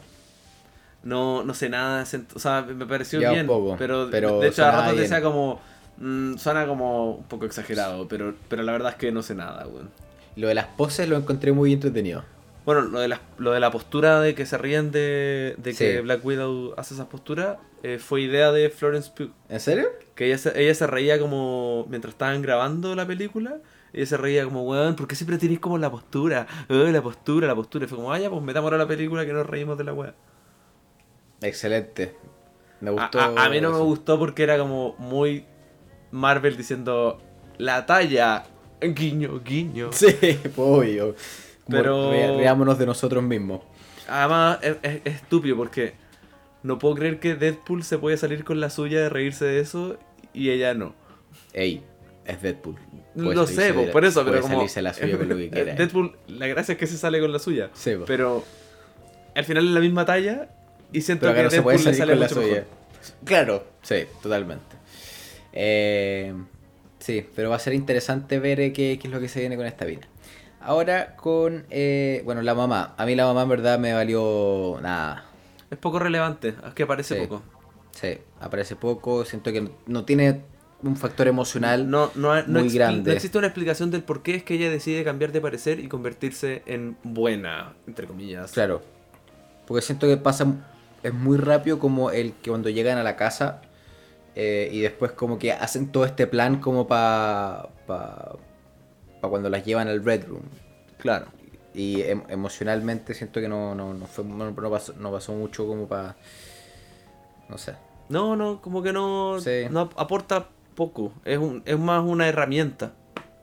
[1.04, 4.40] No, no sé nada, de acento, o sea, me pareció Ya bien, poco, pero, pero
[4.40, 4.98] de hecho a bien.
[5.04, 5.60] decía como,
[5.98, 9.68] mm, suena como un poco exagerado, pero, pero la verdad es que no sé nada,
[9.68, 9.92] weón.
[10.36, 12.24] Lo de las poses lo encontré muy entretenido.
[12.66, 16.02] Bueno, lo de la, lo de la postura de que se ríen de, de que.
[16.02, 19.32] Black Widow hace esa postura eh, fue idea de Florence Pugh.
[19.50, 19.88] ¿En serio?
[20.16, 23.58] Que ella se, ella se reía como mientras estaban grabando la película.
[23.94, 26.48] Ella se reía como, weón, ¿por qué siempre tenéis como la postura?
[26.68, 27.86] Eh, la postura, la postura.
[27.86, 30.14] Y fue como, vaya, pues metamos ahora la película que nos reímos de la weá.
[31.42, 32.16] Excelente.
[32.82, 33.20] Me gustó.
[33.20, 35.46] a- a mí no me gustó porque era como muy
[36.12, 37.22] Marvel diciendo
[37.58, 38.44] la talla,
[38.82, 39.92] guiño, guiño.
[39.92, 41.16] Sí, pues, obvio.
[41.68, 42.12] Pero-.
[42.12, 43.62] Reámonos de nosotros mismos.
[44.08, 45.94] Además, es, es- es estúpido porque
[46.64, 49.98] no puedo creer que Deadpool se puede salir con la suya de reírse de eso
[50.34, 50.94] y ella no.
[51.54, 51.84] Ey,
[52.26, 52.76] es Deadpool.
[53.16, 54.62] Puede Lo sé, de- por eso, pero como.
[54.64, 55.74] la suya con lo que quiera.
[55.76, 57.70] Deadpool, la gracia es que se sale con la suya.
[57.74, 58.06] Sí, po.
[58.06, 58.44] Pero
[59.34, 60.50] al final es la misma talla
[60.92, 62.48] y siento Pero que no se Deadpool puede le salir sale con la suya.
[62.48, 62.66] mejor.
[63.24, 64.76] Claro, sí, totalmente.
[65.54, 66.34] Eh,
[67.06, 69.56] sí, pero va a ser interesante ver eh, qué, qué es lo que se viene
[69.58, 70.08] con esta vina.
[70.60, 72.96] Ahora con, eh, bueno, la mamá.
[72.98, 75.26] A mí la mamá en verdad me valió nada.
[75.70, 77.22] Es poco relevante, es que aparece Sí.
[77.28, 77.44] poco.
[77.92, 80.42] Sí, aparece poco, siento que no, no tiene
[80.82, 81.90] un factor emocional.
[81.90, 83.12] No, no, no muy grande.
[83.12, 85.88] no existe una explicación del por qué es que ella decide cambiar de parecer y
[85.88, 88.52] convertirse en buena, entre comillas.
[88.52, 88.82] Claro.
[89.68, 90.46] Porque siento que pasa,
[91.04, 93.62] es muy rápido como el que cuando llegan a la casa
[94.36, 98.36] eh, y después como que hacen todo este plan como para pa,
[99.22, 100.44] pa cuando las llevan al Red Room.
[100.98, 101.28] Claro.
[101.74, 105.88] Y em- emocionalmente siento que no, no, no, fue, no, pasó, no pasó mucho como
[105.88, 106.16] para...
[107.50, 107.76] No sé.
[108.10, 109.64] No, no, como que no, Sí.
[109.70, 111.12] no ap- aporta poco.
[111.26, 112.94] Es, un, es más una herramienta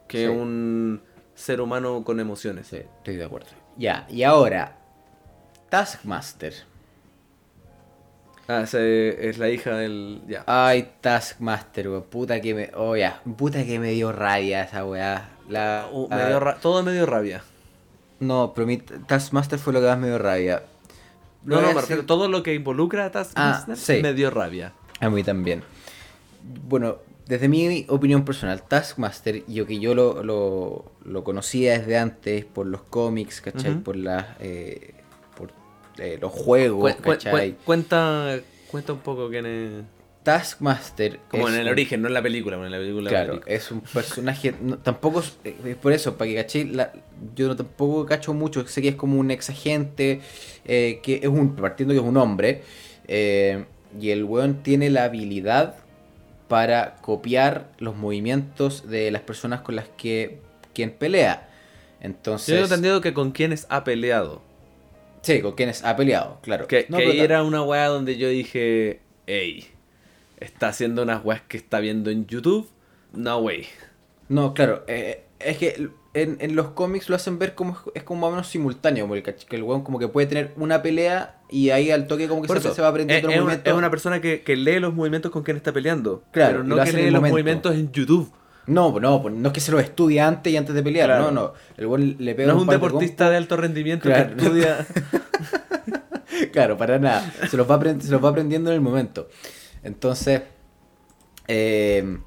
[0.09, 0.26] que Sí.
[0.26, 1.03] un
[1.34, 2.66] ser humano con emociones.
[2.68, 3.49] Sí, estoy de acuerdo.
[3.76, 4.78] Ya, y ahora...
[5.68, 6.53] Taskmaster.
[8.49, 10.20] Ah, es la hija del...
[10.28, 10.45] Ya.
[10.47, 12.03] Ay, Taskmaster, weón.
[12.05, 12.70] Puta que me...
[12.74, 13.20] Oh, ya.
[13.36, 15.30] Puta que me dio rabia esa weá.
[15.49, 17.43] La, Uh, me dio ra- todo me dio rabia.
[18.20, 20.62] No, pero mi Taskmaster fue lo que más me dio rabia.
[21.45, 24.01] No, no, me decir- todo lo que involucra a Taskmaster Ah, sí.
[24.03, 24.72] me dio rabia.
[25.01, 25.62] A mí también.
[26.68, 32.45] Bueno, desde mi opinión personal, Taskmaster, yo que yo lo, lo, lo conocía desde antes
[32.45, 33.76] por los cómics, ¿cachai?
[33.76, 34.26] Por las...
[34.40, 34.95] eh,
[35.99, 37.53] eh, los juegos, Cu- cu- ¿cachai?
[37.53, 38.38] cu- cuenta,
[38.70, 39.70] cuenta un poco quién es...
[40.22, 41.18] Taskmaster...
[41.28, 43.11] Como es en el un- origen, no en la película, en la película.
[43.11, 43.55] Claro, película.
[43.55, 44.55] es un personaje.
[44.61, 46.93] no, tampoco es, es por eso, para que caché, la-
[47.34, 48.66] yo no tampoco cacho mucho.
[48.68, 50.20] Sé que es como un ex agente,
[50.64, 51.57] eh, que es un.
[51.57, 52.62] Partiendo que es un hombre.
[53.09, 53.64] eh,
[54.01, 55.74] y el weón tiene la habilidad
[56.49, 60.38] para copiar los movimientos de las personas con las que
[60.72, 61.49] quien pelea.
[62.01, 62.59] Yo Entonces.
[62.59, 64.40] he entendido que con quienes ha peleado.
[65.22, 66.66] Sí, con quienes ha peleado, claro.
[66.66, 69.66] Que, No, que ahí era una weá donde yo dije, hey,
[70.38, 72.68] está haciendo unas weas que está viendo en YouTube.
[73.12, 73.66] No way.
[74.28, 78.20] No, claro, eh, es que en, en los cómics lo hacen ver como es como
[78.22, 81.40] más o menos simultáneo, como el, que el weón como que puede tener una pelea
[81.50, 83.72] y ahí al toque como que se, eso, se va aprendiendo es los una, movimientos.
[83.72, 86.22] es una persona que, que lee los movimientos con quien está peleando.
[86.32, 87.34] Claro, pero no que lee los momento.
[87.34, 88.32] movimientos en YouTube.
[88.66, 91.24] No, no, pues no es que se los estudie antes y antes de pelear, Claro.
[91.24, 91.52] no, no.
[91.76, 94.36] El weón le pega No es un de deportista de alto rendimiento Claro.
[94.36, 94.86] que estudia.
[96.52, 97.30] Claro, para nada.
[97.50, 99.28] Se los, va aprend- se los va aprendiendo en el momento.
[99.82, 100.42] Entonces,
[101.46, 102.18] eh,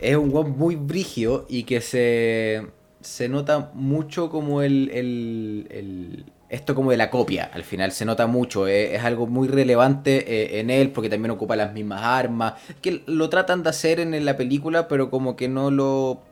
[0.00, 2.66] es un weón muy brigio y que se,
[3.00, 8.04] se nota mucho como el, el, el- Esto como de la copia, al final se
[8.04, 10.24] nota mucho, eh, es algo muy relevante
[10.56, 14.24] eh, en él porque también ocupa las mismas armas, que lo tratan de hacer en,
[14.24, 16.22] la película pero como que no lo...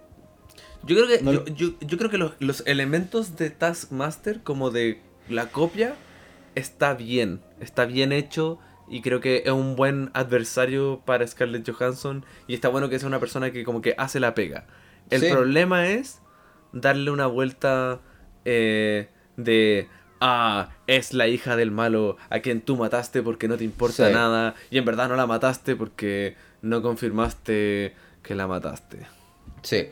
[0.84, 4.40] Yo creo que, No yo, lo- yo- yo creo que los, los elementos de Taskmaster,
[4.42, 5.94] como de la copia,
[6.54, 7.40] está bien.
[7.58, 8.58] Está bien hecho.
[8.86, 12.26] Y creo que es un buen adversario para Scarlett Johansson.
[12.46, 14.66] Y está bueno que sea una persona que como que hace la pega.
[15.08, 15.28] El Sí.
[15.30, 16.20] problema es
[16.72, 18.00] darle una vuelta
[18.44, 19.08] eh,
[19.38, 19.88] de...
[20.20, 24.12] Ah, es la hija del malo a quien tú mataste porque no te importa Sí.
[24.14, 24.54] nada.
[24.70, 29.00] Y en verdad no la mataste porque no confirmaste que la mataste.
[29.62, 29.88] Sí.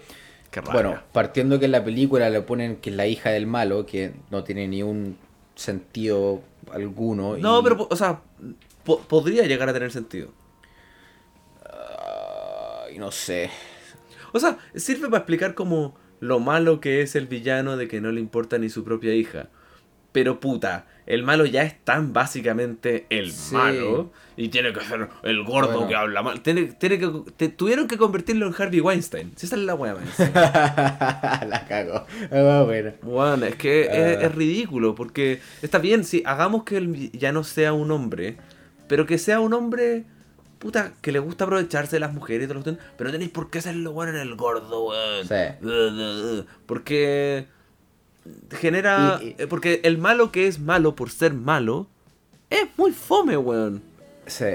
[0.51, 0.61] Qué.
[0.61, 4.13] Bueno, partiendo que en la película le ponen que es la hija del malo, que
[4.31, 5.17] no tiene ni un
[5.55, 6.43] sentido
[6.73, 7.37] alguno.
[7.39, 8.21] No, y- pero, o sea,
[8.85, 10.29] po- podría llegar a tener sentido.
[12.87, 13.51] Ay, no sé.
[14.33, 18.13] O sea, sirve para explicar como lo malo que es el villano de que no
[18.13, 19.49] le importa ni su propia hija.
[20.13, 23.55] Pero puta, el malo ya es tan básicamente el Sí.
[23.55, 25.89] malo y tiene que ser el gordo Bueno.
[25.89, 26.41] que habla mal.
[26.43, 29.33] Tiene, tiene que, te- tuvieron que convertirlo en Harvey Weinstein.
[29.37, 30.05] Si esa es la wea, man.
[31.49, 32.07] la cago.
[32.31, 32.93] Ah, bueno.
[33.03, 33.89] Bueno, es que es,
[34.19, 34.23] Ah.
[34.27, 38.37] es ridículo, porque está bien, si hagamos que el villano sea un hombre,
[38.89, 40.05] pero que sea un hombre,
[40.59, 43.31] puta, que le gusta aprovecharse de las mujeres y todo lo que- pero no tenéis
[43.31, 45.27] por qué hacerlo bueno en el gordo, weón.
[45.27, 46.45] Sí.
[46.67, 47.47] Porque
[48.51, 49.19] genera...
[49.23, 51.87] Y- y- eh, Porque el malo que es malo por ser malo,
[52.51, 53.83] es muy fome, weón.
[54.27, 54.47] Sí.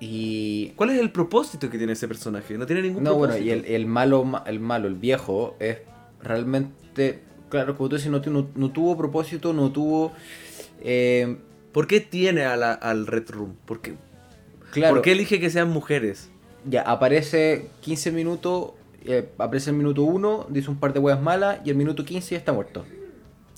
[0.00, 0.68] Y.
[0.76, 2.58] ¿Cuál es el propósito que tiene ese personaje?
[2.58, 3.48] No tiene ningún No, bueno, propósito.
[3.48, 5.78] y el, el malo, ma- el malo, el viejo, es
[6.22, 10.12] realmente, claro, como tú dices, no, no- no tuvo propósito, no tuvo...
[10.80, 11.38] eh,
[11.72, 13.54] ¿Por qué tiene a la- al Red Room?
[13.64, 13.94] ¿Por qué,
[14.72, 16.30] claro, ¿Por qué elige que sean mujeres?
[16.66, 18.70] ya aparece 15 minutos,
[19.04, 22.30] eh, aparece el minuto 1, dice un par de huevas malas y el minuto 15
[22.34, 22.84] ya está muerto.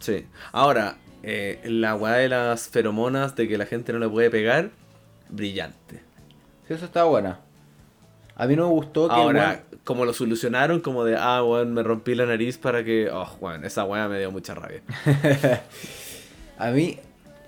[0.01, 0.27] Sí.
[0.53, 4.71] Ahora, eh, la weá de las feromonas de que la gente no le puede pegar,
[5.29, 6.03] brillante.
[6.69, 7.41] Sí, eso estaba buena.
[8.37, 9.15] A mí no me gustó que...
[9.15, 13.09] Ahora, como lo solucionaron, como de, ah, weón, me rompí la nariz para que.
[13.11, 14.83] Oh, weón, esa weá me dio mucha rabia.
[16.59, 16.99] A mí,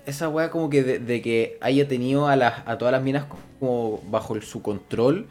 [0.05, 3.25] esa weá como que de, de que haya tenido a, las, a todas las minas
[3.59, 5.27] como bajo el- su control,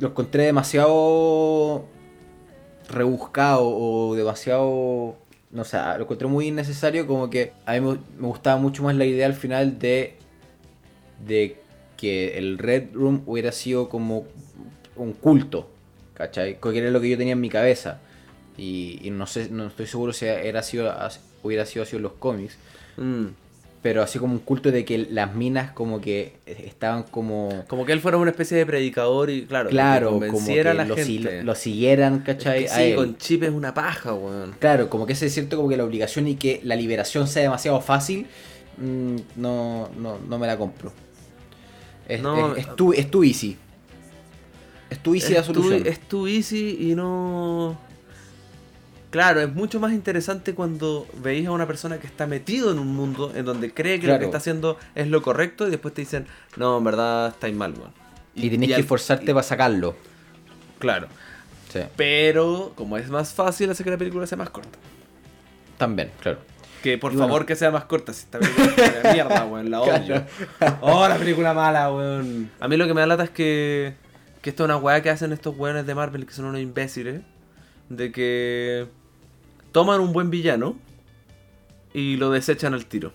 [0.00, 1.86] lo encontré demasiado
[2.88, 5.16] rebuscado o demasiado...
[5.56, 9.06] No sé, lo encontré muy innecesario, como que a mí me gustaba mucho más la
[9.06, 10.16] idea al final de,
[11.26, 11.56] de
[11.96, 14.26] que el Red Room hubiera sido como
[14.96, 15.70] un culto,
[16.12, 16.60] ¿cachai?
[16.60, 18.00] Que era lo que yo tenía en mi cabeza.
[18.58, 20.94] Y, y no sé, no estoy seguro si era sido,
[21.42, 22.58] hubiera sido así en los cómics.
[22.98, 23.28] Mm.
[23.86, 27.62] Pero así como un culto de que las minas como que estaban como...
[27.68, 30.84] Como que él fuera una especie de predicador y, claro, Claro, como que a la
[30.84, 31.44] lo, si- gente.
[31.44, 32.64] lo siguieran, ¿cachai?
[32.64, 32.96] Es que a sí, él.
[32.96, 34.56] con chip es una paja, weón.
[34.58, 37.42] Claro, como que ese es cierto como que la obligación y que la liberación sea
[37.42, 38.26] demasiado fácil,
[38.78, 40.92] mm, no, no, no me la compro.
[42.08, 43.56] Es, No, es, es too, es too easy.
[44.90, 45.86] Es too easy la solución.
[45.86, 47.78] es too easy y no.
[49.10, 52.88] Claro, es mucho más interesante cuando veis a una persona que está metido en un
[52.94, 56.02] mundo en donde cree que lo que está haciendo es lo correcto y después te
[56.02, 56.26] dicen,
[56.56, 57.92] no, en verdad estáis mal, weón.
[58.34, 59.94] Y tenés que esforzarte y- para sacarlo.
[60.78, 61.06] Claro.
[61.72, 64.78] Sí, Pero, como es más fácil, hace que la película sea más corta.
[65.78, 66.38] también, claro.
[66.82, 67.28] Que por Y bueno.
[67.28, 70.24] favor que sea más corta, si esta película es una mierda, weón, la odio.
[70.82, 72.50] Oh, la película mala, weón.
[72.60, 73.94] A mí lo que me da lata es que,
[74.42, 77.22] que esto es una weá que hacen estos weones de Marvel que son unos imbéciles.
[77.88, 78.86] De que
[79.72, 80.76] toman un buen villano
[81.94, 83.12] y lo desechan al tiro.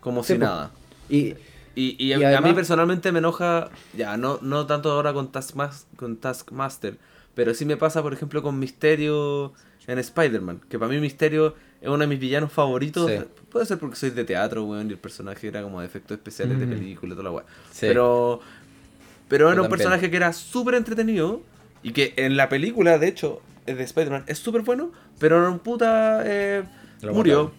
[0.00, 0.70] Como Sí, si nada.
[1.08, 1.34] Y
[1.78, 5.30] Y, y Y a, a mí personalmente me enoja, ya, no, no tanto ahora con,
[5.30, 6.96] Taskmas- con Taskmaster,
[7.34, 9.52] pero sí me pasa, por ejemplo, con Misterio
[9.86, 13.10] en Spider-Man, que para mí Misterio es uno de mis villanos favoritos.
[13.10, 13.18] Sí.
[13.50, 16.58] Puede ser porque soy de teatro, weón, y el personaje era como de efectos especiales
[16.58, 16.70] de Mm.
[16.70, 17.44] película, toda la weá.
[17.70, 17.80] Sí.
[17.86, 18.40] Pero,
[19.28, 19.78] pero era Yo un también.
[19.78, 21.42] personaje que era súper entretenido
[21.82, 26.22] y que en la película, de hecho, de Spider-Man es súper bueno, pero en puta
[26.24, 26.64] eh,
[27.12, 27.52] murió.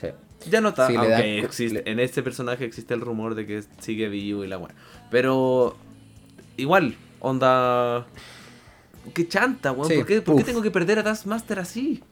[0.00, 0.08] sí.
[0.50, 3.62] Ya no está, Sí, aunque existe- le- en este personaje existe el rumor de que
[3.78, 4.74] sigue vivo y la weá.
[5.10, 5.76] Pero
[6.58, 8.06] igual, onda...
[9.14, 9.88] Qué chanta, weón.
[9.88, 10.46] Sí, ¿Por, qué, por qué puf.
[10.46, 12.02] tengo que perder a Taskmaster así?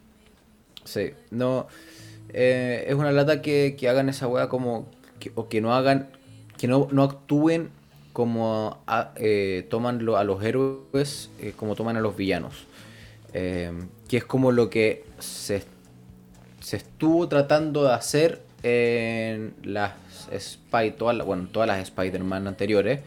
[0.85, 1.67] Sí, no.
[2.31, 4.89] eh, es una lata que, que hagan esa weá como.
[5.19, 6.09] que- o que no hagan.
[6.59, 7.71] que no, no actúen
[8.13, 12.67] como a- eh, toman lo- a los héroes eh, como toman a los villanos.
[13.35, 13.73] Eh,
[14.09, 15.65] que es como lo que se,
[16.61, 19.93] se estuvo tratando de hacer en las
[20.39, 23.01] Spy, todas las- bueno, todas las Spider-Man anteriores.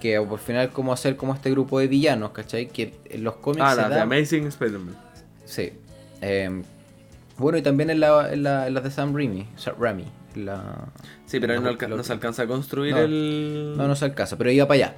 [0.00, 2.66] Que por final como hacer como este grupo de villanos, ¿cachai?
[2.68, 4.96] Que en los cómics Ah, la de Amazing Spider-Man.
[5.44, 5.72] Sí.
[6.20, 6.62] Eh,
[7.38, 9.46] bueno, y también en la, en la, en las de Sam Raimi.
[9.56, 10.04] Sam Raimi.
[10.36, 10.88] La...
[11.26, 13.00] Sí, pero no, alca- se alcanza a construir No.
[13.00, 13.74] el...
[13.76, 14.96] No, no se alcanza, pero iba para allá.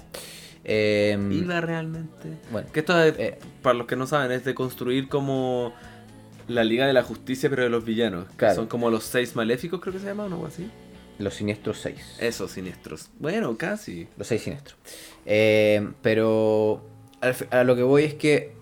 [0.65, 2.39] Eh, Iba realmente.
[2.51, 5.75] Bueno, Que esto, es, eh, para los que no saben, es de construir como
[6.49, 8.27] la Liga de la Justicia, pero de los villanos.
[8.37, 8.55] Claro.
[8.55, 10.71] Son como los seis maléficos, creo que se llaman, o algo así.
[11.19, 12.17] los siniestros 6.
[12.21, 13.11] Esos siniestros.
[13.19, 14.09] Bueno, casi.
[14.17, 14.79] Los 6 siniestros.
[15.27, 16.83] Eh, pero
[17.51, 18.53] a lo que voy es que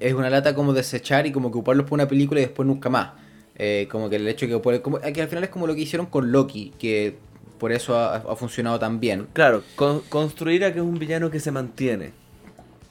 [0.00, 2.88] es una lata como desechar y como que ocuparlos por una película y después nunca
[2.90, 3.12] más.
[3.56, 5.82] Eh, como que el hecho que, por- como, que al final es como lo que
[5.82, 7.16] hicieron con Loki, que
[7.58, 9.28] por eso ha, ha funcionado tan bien.
[9.32, 12.10] Claro, con- construir a que es un villano que se mantiene.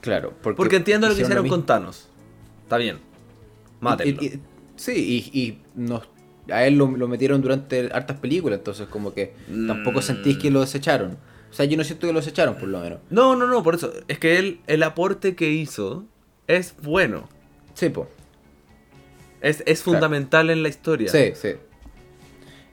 [0.01, 2.07] Claro, porque, Porque entiendo lo que hicieron con Thanos.
[2.63, 2.97] Está bien.
[3.81, 4.21] Mátenlo.
[4.21, 4.39] Y- y-
[4.75, 6.03] sí, y, y nos,
[6.49, 9.33] a él lo, lo metieron durante hartas películas, entonces como que
[9.67, 10.03] tampoco Mm.
[10.03, 11.17] sentís que lo desecharon.
[11.51, 12.99] O sea, yo no siento que lo desecharon, por lo menos.
[13.09, 13.91] No, no, no, por eso.
[14.07, 16.05] Es que él, el aporte que hizo
[16.47, 17.29] es bueno.
[17.75, 18.07] Sí, po.
[19.43, 21.09] Es, es fundamental en la historia.
[21.11, 21.49] Sí, sí.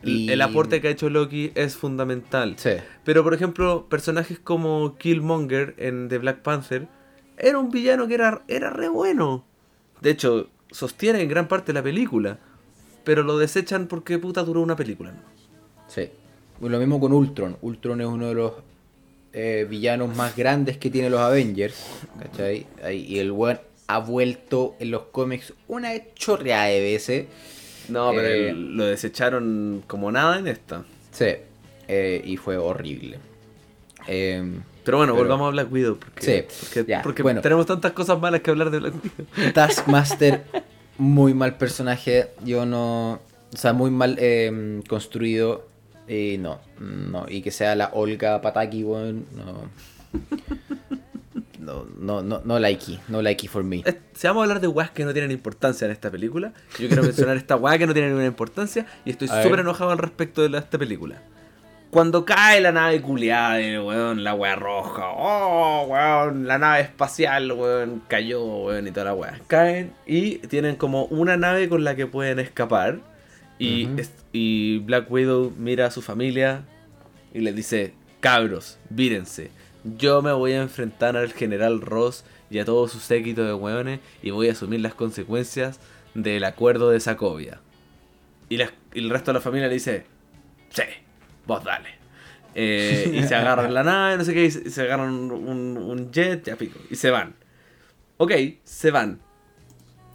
[0.02, 2.54] El, el aporte que ha hecho Loki es fundamental.
[2.56, 2.70] Sí.
[3.04, 6.88] Pero, por ejemplo, personajes como Killmonger en The Black Panther
[7.36, 9.44] era un villano que era, era re bueno.
[10.00, 12.38] De hecho, sostiene en gran parte la película.
[13.04, 15.10] Pero lo desechan porque puta duró una película.
[15.12, 15.18] ¿no?
[15.88, 16.08] Sí.
[16.62, 17.56] Y Lo mismo con Ultron.
[17.60, 18.52] Ultron es uno de los
[19.32, 21.84] eh, villanos más grandes que tiene los Avengers.
[22.22, 22.66] ¿Cachai?
[22.82, 23.58] Ahí- Y el weón
[23.95, 27.26] ha vuelto en los cómics una chorreada de veces.
[27.88, 30.84] No, pero Eh, el- lo desecharon como nada en esta.
[31.11, 31.26] Sí.
[31.88, 33.18] Eh, y fue horrible.
[34.07, 34.43] Eh,
[34.84, 35.99] Pero bueno, Pero- volvamos a Black Widow.
[35.99, 37.43] Porque, Sí, porque, bueno.
[37.43, 39.53] tenemos tantas cosas malas que hablar de Black Widow.
[39.55, 40.43] Taskmaster,
[40.99, 42.28] muy mal personaje.
[42.45, 43.20] Yo no.
[43.53, 45.68] O sea, muy mal eh, construido.
[46.09, 47.26] Y no, no.
[47.28, 49.26] Y que sea la Olga Pataki, weón.
[49.36, 49.68] No.
[51.70, 52.98] No, no, no, no likey.
[53.08, 53.82] No likey for me.
[54.12, 57.02] Si vamos a hablar de weas que no tienen importancia en esta película, yo quiero
[57.02, 60.48] mencionar esta wea que no tiene ninguna importancia y estoy súper enojado al respecto de
[60.50, 61.22] la- esta película.
[61.90, 68.00] Cuando cae la nave culiada, weón, la wea roja, oh, weón, la nave espacial, weón,
[68.06, 69.40] cayó, weón, y toda la wea.
[69.48, 73.00] Caen y tienen como una nave con la que pueden escapar.
[73.58, 76.62] Y, es- y Black Widow mira a su familia
[77.34, 79.50] y les dice, cabros, vírense,
[79.85, 84.01] yo me voy a enfrentar al general Ross y a todo su séquito de weones
[84.22, 85.81] y voy a asumir las consecuencias
[86.14, 87.61] del acuerdo de Sacovia.
[88.49, 90.05] Y, la- y el resto de la familia le dice,
[90.70, 90.83] sí,
[91.47, 91.89] vos dale.
[92.55, 95.76] Eh, y se agarran la nave, no sé qué, y se, y se agarran un,
[95.78, 97.35] un jet, ya pico, y se van.
[98.16, 98.33] Ok,
[98.64, 99.20] se van.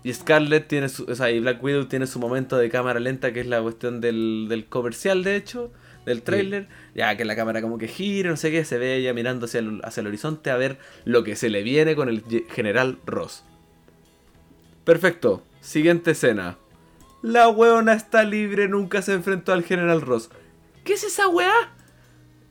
[0.03, 3.31] Y Scarlett tiene su, o sea, y Black Widow tiene su momento de cámara lenta,
[3.33, 5.71] que es la cuestión del, del comercial, de hecho,
[6.05, 6.67] del trailer.
[6.93, 9.59] Ya que la cámara como que gira, no sé qué, se ve ella mirando hacia
[9.59, 13.43] el, hacia el horizonte a ver lo que se le viene con el general Ross.
[14.83, 16.57] Perfecto, siguiente escena.
[17.21, 20.29] La weona está libre, nunca se enfrentó al general Ross.
[20.83, 21.51] ¿Qué es esa weá?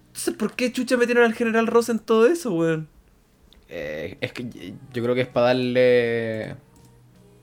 [0.09, 2.88] Entonces, ¿por qué chucha metieron al general Ross en todo eso, weón?
[3.68, 6.57] Eh, es que yo creo que es para darle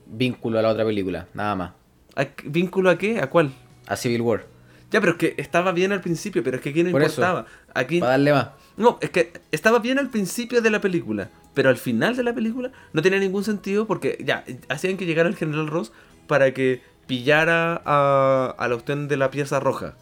[0.06, 1.72] vínculo a la otra película, nada más.
[2.14, 3.18] ¿A qué- ¿Vínculo a qué?
[3.20, 3.52] ¿A cuál?
[3.86, 4.46] A Civil War.
[4.92, 7.20] Ya, pero es que estaba bien al principio, pero es que aquí no Por eso.
[7.20, 7.46] importaba.
[7.74, 7.98] Aquí...
[7.98, 8.48] Para darle más.
[8.76, 12.34] No, es que estaba bien al principio de la película, pero al final de la
[12.34, 15.92] película no tenía ningún sentido porque ya, hacían que llegara el general Ross
[16.26, 19.96] para que pillara a, a la cuestión de la pieza roja.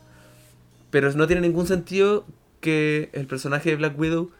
[0.90, 2.26] Pero no tiene ningún sentido
[2.60, 4.30] que el personaje de Black Widow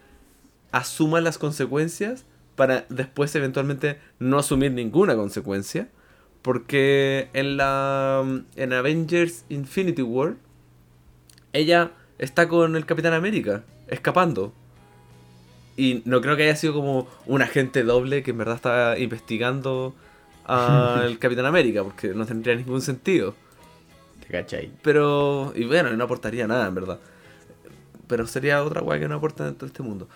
[0.73, 2.25] asuma las consecuencias
[2.57, 5.89] para después eventualmente no asumir ninguna consecuencia.
[6.43, 8.25] Porque en la
[8.57, 10.37] en Avengers Infinity War
[11.53, 14.53] ella está con el Capitán América, escapando.
[15.77, 19.95] Y no creo que haya sido como un agente doble que en verdad estaba investigando
[20.45, 23.35] al Capitán América, porque no tendría ningún sentido.
[24.21, 24.71] ¿Te cachai?
[24.83, 26.99] Pero, y bueno, no aportaría nada, en verdad.
[28.07, 30.09] Pero sería otra weá que no aporta dentro de este mundo.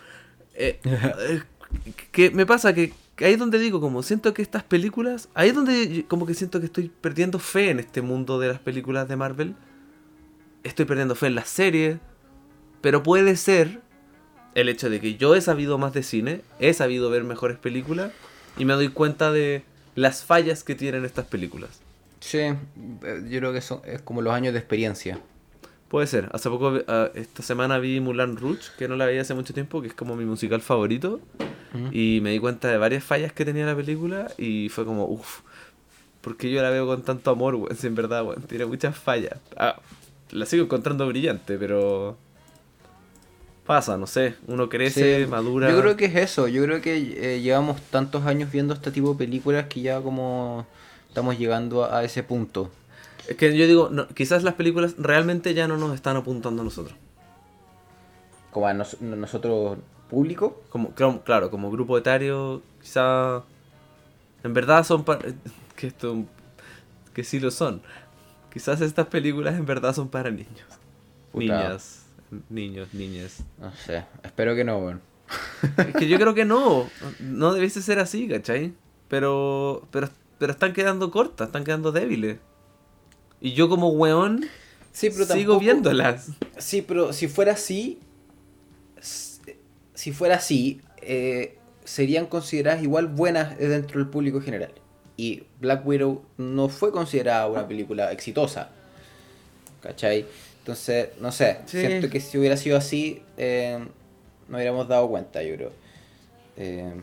[0.54, 1.42] Eh, eh,
[2.12, 5.54] que me pasa que ahí es donde digo, como siento que estas películas, ahí es
[5.54, 9.16] donde como que siento que estoy perdiendo fe en este mundo de las películas de
[9.16, 9.54] Marvel.
[10.62, 11.98] Estoy perdiendo fe en las series.
[12.80, 13.80] Pero puede ser
[14.54, 18.12] el hecho de que yo he sabido más de cine, he sabido ver mejores películas
[18.56, 21.80] y me doy cuenta de las fallas que tienen estas películas.
[22.20, 22.56] Sí, eh,
[23.28, 25.20] yo creo que son, es como los años de experiencia.
[25.88, 26.28] Puede ser.
[26.32, 29.80] Hace poco, ah, esta semana vi Mulan Rouge, que no la veía hace mucho tiempo,
[29.80, 31.20] que es como mi musical favorito.
[31.92, 35.40] Y me di cuenta de varias fallas que tenía la película y fue como, uff,
[36.20, 37.76] porque yo la veo con tanto amor, weón?
[37.76, 39.38] Si en verdad, weón, tiene muchas fallas.
[39.56, 39.80] Ah,
[40.30, 42.16] la sigo encontrando brillante, pero...
[43.66, 45.70] Pasa, no sé, uno crece, Sí, madura.
[45.70, 46.96] Yo creo que es eso, yo creo que
[47.36, 50.66] eh, llevamos tantos años viendo este tipo de películas que ya como
[51.08, 52.70] estamos llegando a, a ese punto.
[53.26, 56.64] Es que yo digo, no, quizás las películas realmente ya no nos están apuntando a
[56.66, 56.94] nosotros.
[58.50, 60.62] Como a nos- nosotros público.
[60.70, 60.92] Como,
[61.24, 63.42] claro, como grupo etario, quizá
[64.42, 65.20] en verdad son para
[65.76, 66.24] que esto
[67.12, 67.82] que sí lo son.
[68.52, 70.48] Quizás estas películas en verdad son para niños.
[71.32, 71.44] Puta.
[71.44, 72.06] Niñas,
[72.48, 73.42] niños, niñas.
[73.58, 75.00] No sé, espero que no, weón.
[75.78, 76.88] Es que yo creo que no,
[77.18, 78.72] no debiese ser así, ¿cachai?
[79.08, 82.38] Pero pero pero están quedando cortas, están quedando débiles.
[83.40, 84.44] Y yo como weón
[84.92, 86.28] Sí, pero sigo tampoco- viéndolas.
[86.58, 87.98] Sí, pero si fuera así,
[90.04, 94.70] si fuera así, eh, serían consideradas igual buenas dentro del público general.
[95.16, 98.68] Y Black Widow no fue considerada una película exitosa.
[99.80, 100.26] ¿Cachai?
[100.58, 101.80] Entonces, no sé, Sí.
[101.80, 103.78] siento que si hubiera sido así, eh,
[104.46, 105.72] no hubiéramos dado cuenta, yo creo.
[106.58, 107.00] Eh,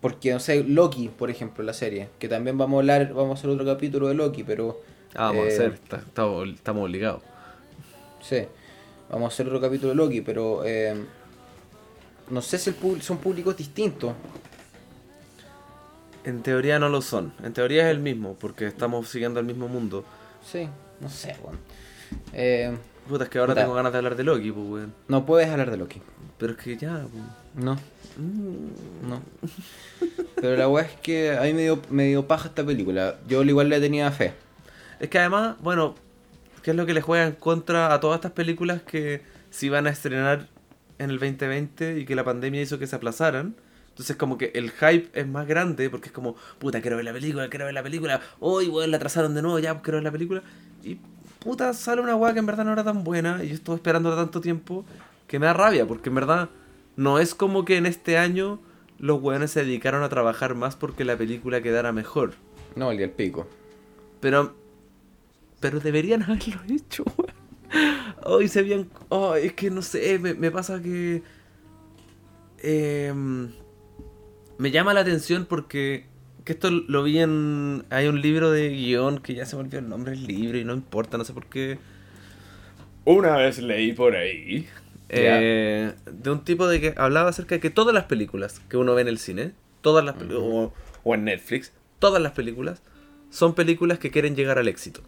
[0.00, 3.38] porque, no sé, Loki, por ejemplo, la serie, que también vamos a hablar, vamos a
[3.40, 4.80] hacer otro capítulo de Loki, pero...
[5.16, 7.22] Ah, vamos a eh, hacer, estamos, estamos obligados.
[8.22, 8.44] Sí,
[9.10, 10.94] vamos a hacer otro capítulo de Loki, pero eh,
[12.30, 14.14] no sé si el son públicos distintos.
[16.24, 17.32] En teoría no lo son.
[17.42, 20.04] En teoría es el mismo, porque estamos siguiendo el mismo mundo.
[20.44, 20.68] Sí,
[21.00, 21.58] no sé, weón.
[22.32, 22.76] Eh,
[23.08, 23.62] Puta, es que ahora Puta.
[23.62, 24.94] tengo ganas de hablar de Loki, pues, weón.
[25.08, 26.02] no puedes hablar de Loki.
[26.38, 27.30] Pero es que ya, weón.
[27.54, 27.74] No,
[28.16, 29.08] Mm.
[29.08, 29.22] no.
[30.34, 33.16] Pero la weá es que a mí me dio, me dio paja esta película.
[33.28, 34.34] Yo igual le tenía fe.
[34.98, 35.94] Es que además, bueno,
[36.62, 39.86] ¿qué es lo que le juega en contra a todas estas películas que si van
[39.86, 40.48] a estrenar
[41.00, 43.56] en el 2020 y que la pandemia hizo que se aplazaran.
[43.88, 47.12] Entonces como que el hype es más grande porque es como, puta, quiero ver la
[47.12, 48.20] película, quiero ver la película.
[48.38, 50.42] Hoy, weón, la atrasaron de nuevo, ya quiero ver la película.
[50.84, 50.98] Y
[51.40, 54.14] puta, sale una weá que en verdad no era tan buena y yo estuve esperando
[54.14, 54.84] tanto tiempo
[55.26, 56.50] que me da rabia porque en verdad
[56.96, 58.60] no es como que en este año
[58.98, 62.34] los weones se dedicaron a trabajar más porque la película quedara mejor.
[62.76, 63.48] No, el día del pico.
[64.20, 64.54] Pero.
[65.60, 67.29] Pero deberían haberlo hecho, weón.
[68.24, 68.88] Hoy se habían.
[69.08, 71.22] Oh, es que no sé, me, me pasa que.
[72.62, 73.50] em,
[74.58, 76.06] me llama la atención porque.
[76.44, 77.84] Que esto lo vi en.
[77.90, 80.64] Hay un libro de guion que ya se me olvidó el nombre del libro y
[80.64, 81.78] no importa, no sé por qué.
[83.04, 84.68] Una vez leí por ahí.
[85.08, 88.94] eh, de un tipo de que hablaba acerca de que todas las películas que uno
[88.94, 92.82] ve en el cine, todas las o, o en Netflix, todas las películas
[93.30, 95.02] son películas que quieren llegar al éxito.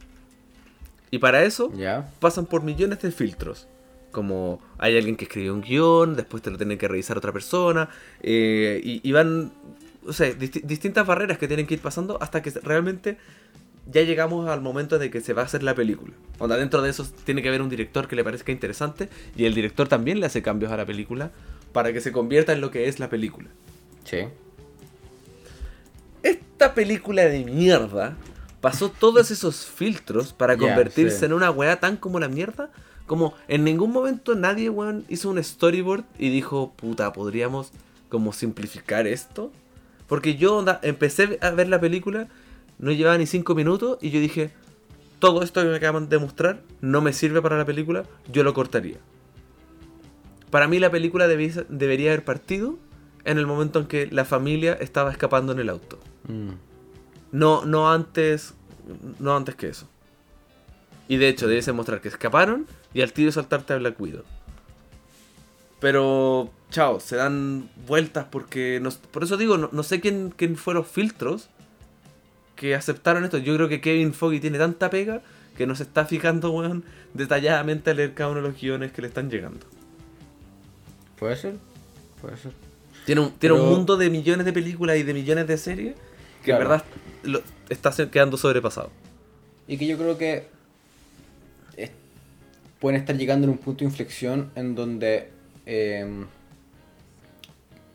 [1.13, 1.71] Y para eso
[2.19, 3.69] pasan por millones de filtros.
[4.11, 7.89] Como hay alguien que escribe un guion, después te lo tiene que revisar otra persona,
[8.23, 9.53] eh, y, y van,
[10.07, 13.19] o sea, disti- distintas barreras que tienen que ir pasando hasta que realmente
[13.91, 16.13] ya llegamos al momento de que se va a hacer la película.
[16.39, 19.55] Onda, dentro de eso tiene que haber un director que le parezca interesante y el
[19.55, 21.31] director también le hace cambios a la película
[21.73, 23.49] para que se convierta en lo que es la película.
[24.05, 24.19] Sí.
[26.23, 28.17] Esta película de mierda
[28.63, 31.25] pasó todos esos filtros para convertirse sí.
[31.27, 32.71] en una weá tan como la mierda.
[33.07, 37.73] Como en ningún momento nadie, weón, hizo un storyboard y dijo, puta, podríamos
[38.09, 39.53] como simplificar esto.
[40.07, 42.29] Porque yo onda, empecé a ver la película,
[42.79, 44.51] no llevaba ni 5 minutos y yo dije,
[45.19, 48.55] todo esto que me acaban de mostrar no me sirve para la película, yo lo
[48.55, 48.97] cortaría.
[50.51, 52.79] Para mí la película debí- debería haber partido
[53.25, 55.99] en el momento en que la familia estaba escapando en el auto.
[56.29, 56.51] Mm.
[57.33, 58.55] No, no antes.
[59.19, 59.89] No antes que eso.
[61.09, 64.25] Y de hecho, debes mostrar que escaparon y al tiro saltarte a Black Widow.
[65.81, 68.79] Pero, chao, se dan vueltas porque.
[68.81, 71.49] no- por eso digo, no, no sé quién, quién fueron los filtros
[72.55, 73.39] que aceptaron esto.
[73.39, 75.23] Yo creo que Kevin Foggy tiene tanta pega
[75.57, 79.03] que no se está fijando, weón, detalladamente a leer cada uno de los guiones que
[79.03, 79.67] le están llegando.
[81.19, 81.57] ¿Puede ser?
[82.21, 82.53] Puede ser.
[83.05, 85.97] Tiene un, tiene un mundo de millones de películas y de millones de series
[86.43, 86.63] que Claro.
[86.65, 86.85] en verdad
[87.23, 88.91] lo- está quedando sobrepasado.
[89.69, 90.47] Y que yo creo que
[91.77, 91.91] es-
[92.81, 95.29] pueden estar llegando en un punto de inflexión en donde
[95.67, 96.05] eh,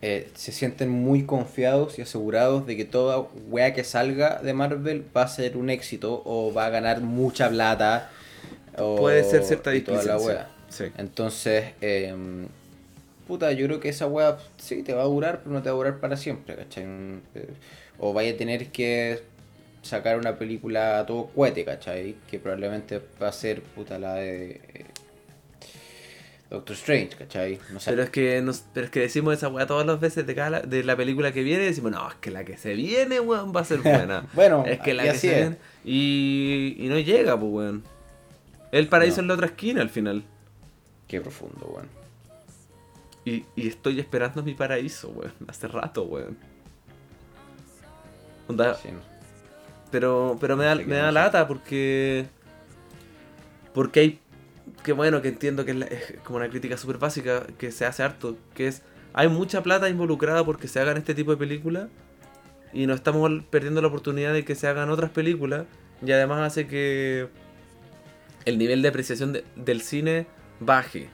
[0.02, 3.20] eh, se sienten muy confiados y asegurados de que toda
[3.50, 7.50] wea que salga de Marvel va a ser un éxito o va a ganar mucha
[7.50, 8.10] plata.
[8.78, 10.34] o- Puede ser cierta y toda la displicencia.
[10.36, 10.50] wea.
[10.70, 10.84] Sí.
[10.98, 12.14] Entonces, eh,
[13.28, 15.74] puta, yo creo que esa wea sí te va a durar, pero no te va
[15.74, 16.86] a durar para siempre, ¿cachai?
[18.00, 19.24] O vaya a tener que
[19.82, 22.16] sacar una película a todo cohete, ¿cachai?
[22.30, 24.86] Que probablemente va a ser, puta, la de eh,
[26.50, 27.60] Doctor Strange, ¿cachai?
[27.72, 27.90] No sé.
[27.92, 30.50] Pero es que nos, pero es que decimos esa weá todas las veces de cada
[30.50, 33.54] la- de la película que viene, decimos, no, es que la que se viene, weón,
[33.56, 34.26] va a ser buena.
[34.34, 35.40] Bueno, es que la que así se es.
[35.42, 35.58] viene.
[35.84, 37.84] Y, y no llega, pues weón.
[38.72, 39.22] El paraíso No.
[39.24, 40.24] en la otra esquina al final.
[41.08, 41.88] Qué profundo, weón.
[43.26, 45.34] Y, y estoy esperando mi paraíso, weón.
[45.48, 46.38] Hace rato, weón.
[48.48, 48.90] Onda, Sí.
[49.92, 51.12] Pero, pero me da, me no da sé.
[51.14, 52.26] lata porque.
[53.74, 54.20] Porque hay.
[54.84, 57.86] Que bueno, que entiendo que es, la- es como una crítica súper básica que se
[57.86, 58.38] hace harto.
[58.54, 58.82] Que es.
[59.14, 61.88] Hay mucha plata involucrada porque se hagan este tipo de películas.
[62.74, 65.66] Y nos estamos perdiendo la oportunidad de que se hagan otras películas.
[66.06, 67.30] Y además hace que.
[68.46, 70.28] El nivel de apreciación de- del cine
[70.60, 71.10] baje.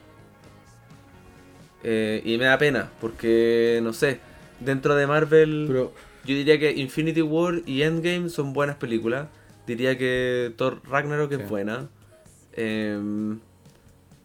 [1.82, 2.90] Eh, y me da pena.
[3.00, 4.18] Porque, no sé.
[4.60, 5.64] Dentro de Marvel.
[5.68, 5.92] Pero,
[6.24, 9.28] Yo diría que Infinity War y Endgame son buenas películas.
[9.66, 11.40] Diría que Thor Ragnarok Sí.
[11.42, 11.88] es buena.
[12.52, 13.40] Em,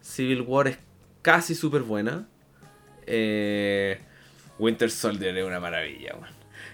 [0.00, 0.78] Civil War es
[1.22, 2.26] casi súper buena.
[3.06, 3.98] Eh,
[4.58, 6.14] Winter Soldier es una maravilla.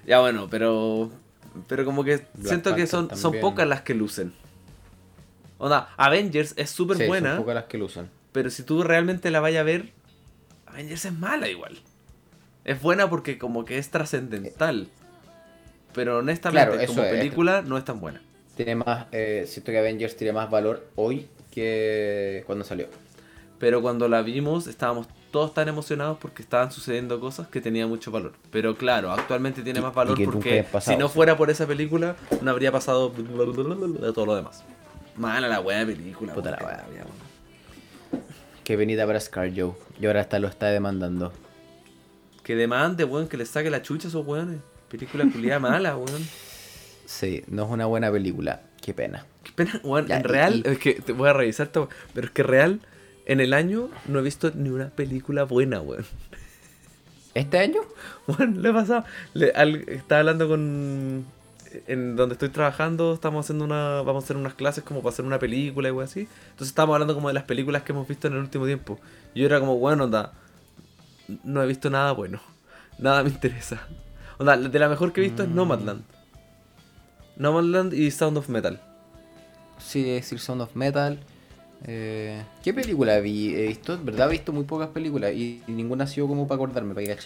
[0.07, 1.11] Ya bueno, pero.
[1.69, 3.41] Pero como que Black siento que Panther son, son también.
[3.43, 4.33] pocas las que lucen.
[5.59, 7.37] Onda, Avengers es súper sí, son buena.
[7.39, 8.11] pocas las que lo usan.
[8.33, 9.91] Pero si tú realmente la vayas a ver,
[10.67, 11.79] Avengers es mala igual.
[12.65, 14.89] Es buena porque como que es trascendental.
[15.97, 17.11] Pero honestamente, Claro, como es.
[17.13, 18.23] película, no es tan buena.
[18.57, 22.87] Tiene más, eh, siento que Avengers tiene más valor hoy que cuando salió.
[23.59, 28.11] Pero cuando la vimos, estábamos todos tan emocionados porque estaban sucediendo cosas que tenía mucho
[28.11, 28.35] valor.
[28.53, 32.15] Pero claro, actualmente tiene Y- más valor porque pasado, si no fuera por esa película,
[32.43, 34.63] no habría pasado de todo lo demás.
[35.17, 36.35] Mala la wea de película.
[36.35, 36.85] Puta la wea.
[38.65, 39.79] Que venida para Scarjo.
[40.01, 41.33] Y ahora hasta lo está demandando.
[42.43, 44.59] Que demande, weón, que le saque la chucha a esos weones.
[44.91, 46.23] Película culiada mala, weón.
[47.07, 48.63] Sí, no es una buena película.
[48.81, 49.27] Qué pena.
[49.43, 52.27] Qué pena, weón, Ya, en real, y- es que te voy a revisar todo, pero
[52.27, 52.81] es que real,
[53.27, 56.05] en el año no he visto ni una película buena, weón.
[57.35, 57.81] ¿Este año?
[58.27, 59.05] Bueno, le he pasado.
[59.35, 61.25] Le, al- estaba hablando con.
[61.87, 64.01] En donde estoy trabajando, estamos haciendo una.
[64.03, 66.21] Vamos a hacer unas clases como para hacer una película y algo así.
[66.21, 68.99] Entonces estábamos hablando como de las películas que hemos visto en el último tiempo.
[69.35, 70.33] Y yo era como, bueno, onda.
[71.45, 72.41] No he visto nada bueno.
[72.99, 73.87] Nada me interesa.
[74.39, 76.03] Onda, de la mejor que he visto es Nomadland.
[77.37, 78.81] Nomadland y Sound of Metal.
[79.79, 81.19] Sí, es decir, Sound of Metal.
[81.87, 83.55] Eh, ¿Qué película vi?
[83.55, 86.47] He visto, en verdad he visto muy pocas películas y, y ninguna ha sido como
[86.49, 87.17] para acordarme, para ir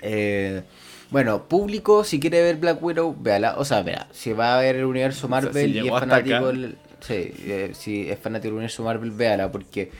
[0.00, 0.62] eh,
[1.10, 3.54] Bueno, público, si quiere ver Black Widow, véala.
[3.58, 6.76] O sea, verá, si va a ver el universo Marvel si y es fanático del-
[7.00, 9.90] Sí, eh, si es fanático del universo Marvel, véala, porque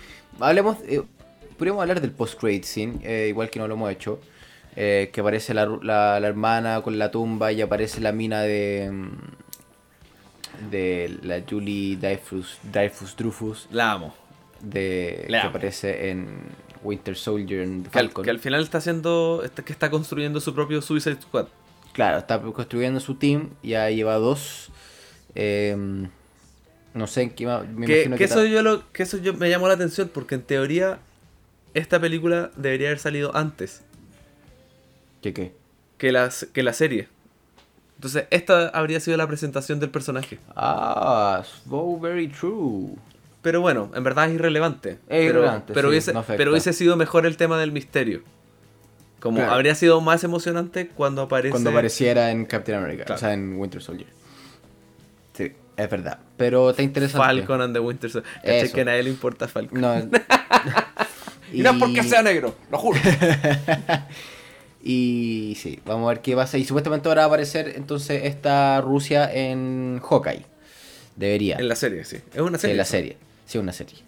[0.40, 1.03] hablemos, eh,
[1.59, 4.20] podríamos hablar del post-credit scene, eh, igual que no lo hemos hecho.
[4.77, 8.91] Eh, que aparece la, la- la hermana con la tumba y aparece la mina de
[8.93, 14.14] mm, de la Julie Dreyfus, Dreyfus Drufus La amo.
[14.61, 15.51] de, La que amo.
[15.51, 16.29] aparece en
[16.85, 18.25] Winter Soldier en Falcon.
[18.25, 19.43] que al final está haciendo.
[19.45, 21.47] está- que está construyendo su propio Suicide Squad.
[21.93, 24.70] Claro, está construyendo su team, ya lleva dos.
[25.35, 25.77] eh,
[26.95, 29.33] no sé en qué me Que, imagino que que eso yo lo, que eso yo
[29.33, 30.99] me llamó la atención porque en teoría
[31.73, 33.81] esta película debería haber salido antes
[35.23, 35.53] ¿Qué qué?
[35.99, 37.09] que la, que la serie.
[37.97, 40.39] Entonces esta habría sido la presentación del personaje.
[40.57, 42.97] Ah, so very true.
[43.43, 44.91] Pero bueno, en verdad es irrelevante.
[44.91, 46.37] Es pero, irrelevante, pero sí, hubiese, no afecta.
[46.37, 48.23] pero hubiese sido mejor el tema del misterio.
[49.20, 49.53] Como Claro.
[49.53, 51.53] habría sido más emocionante cuando aparece.
[51.53, 53.16] Cuando apareciera en Captain America, Claro.
[53.16, 54.09] o sea, en Winter Soldier.
[55.35, 56.18] Sí, es verdad.
[56.37, 57.25] Pero está interesante.
[57.25, 58.33] Falcon and the Winter Soldier.
[58.43, 59.81] Caché que a nadie le importa Falcon.
[59.81, 59.95] No.
[61.53, 62.99] Y no es porque sea negro, lo juro.
[64.83, 66.59] Y sí, vamos a ver qué pasa.
[66.59, 70.45] Y supuestamente ahora va a aparecer entonces esta Rusia en Hawkeye.
[71.16, 71.57] Debería.
[71.59, 72.16] en la serie, sí.
[72.35, 72.72] Es una Sí, serie.
[72.72, 73.16] en la serie.
[73.47, 73.99] Sí, una serie.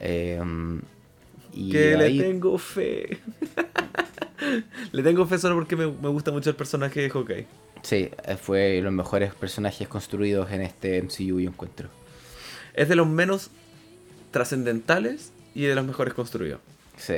[0.00, 0.40] Eh,
[1.52, 3.18] y Que ahí- le tengo fe.
[4.92, 7.46] le tengo fe solo porque me, me gusta mucho el personaje de Hawkeye.
[7.82, 11.88] Sí, eh, fue de los mejores personajes construidos en este MCU, yo encuentro.
[12.74, 13.50] Es de los menos
[14.32, 16.60] trascendentales y de los mejores construidos.
[16.96, 17.14] Sí.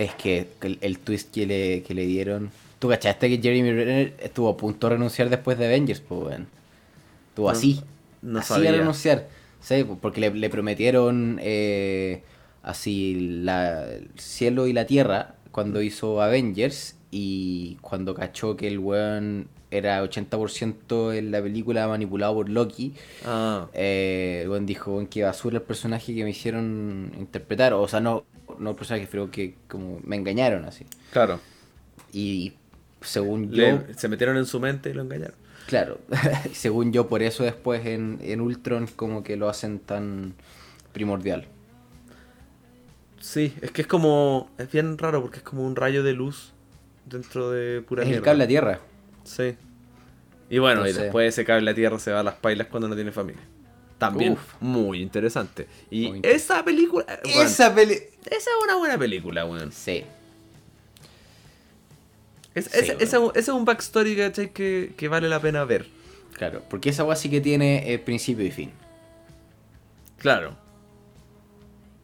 [0.00, 2.50] Es que el, el twist que le, que le dieron.
[2.78, 6.00] ¿Tú cachaste que Jeremy Renner estuvo a punto de renunciar después de Avengers?
[6.00, 6.48] Pues, weón.
[7.30, 7.82] Estuvo No- así.
[8.22, 8.70] no así sabía.
[8.70, 9.28] a renunciar.
[9.60, 12.22] Sí, porque le, le prometieron eh,
[12.62, 16.96] así la, el cielo y la tierra cuando hizo Avengers.
[17.10, 22.94] Y cuando cachó que el weón era 80% en la película manipulado por Loki.
[23.24, 27.74] Ah, Eh, el weón dijo que basura el personaje que me hicieron interpretar.
[27.74, 28.24] O sea, no,
[28.60, 30.86] no el personaje, pero que como me engañaron así.
[31.12, 31.40] claro.
[32.12, 32.54] Y
[33.00, 35.36] según yo, se metieron en su mente y lo engañaron.
[35.66, 35.98] claro,
[36.52, 40.34] según yo, por eso después en, en Ultron como que lo hacen tan
[40.92, 41.46] primordial.
[43.20, 44.50] Sí, es que es como.
[44.58, 46.52] Es bien raro porque es como un rayo de luz
[47.04, 48.80] dentro de pura Es el cable a tierra.
[49.24, 49.56] Sí.
[50.48, 52.94] Y bueno, y después ese cable a tierra se va a las pailas cuando no
[52.94, 53.42] tiene familia.
[54.00, 54.40] También Uf.
[54.60, 55.68] muy interesante.
[55.90, 56.36] Y Muy interesante.
[56.54, 57.04] esa película.
[57.08, 57.92] eh, bueno, Esa peli...
[57.94, 59.70] esa es una buena película, weón.
[59.70, 60.02] Sí.
[62.54, 63.30] Es, Sí, ese, weón.
[63.34, 64.52] ese- ese es un backstory ¿cachai?
[64.52, 65.86] Que, que vale la pena ver.
[66.32, 68.70] Claro, porque esa weá sí que tiene eh, principio y fin.
[70.18, 70.56] Claro.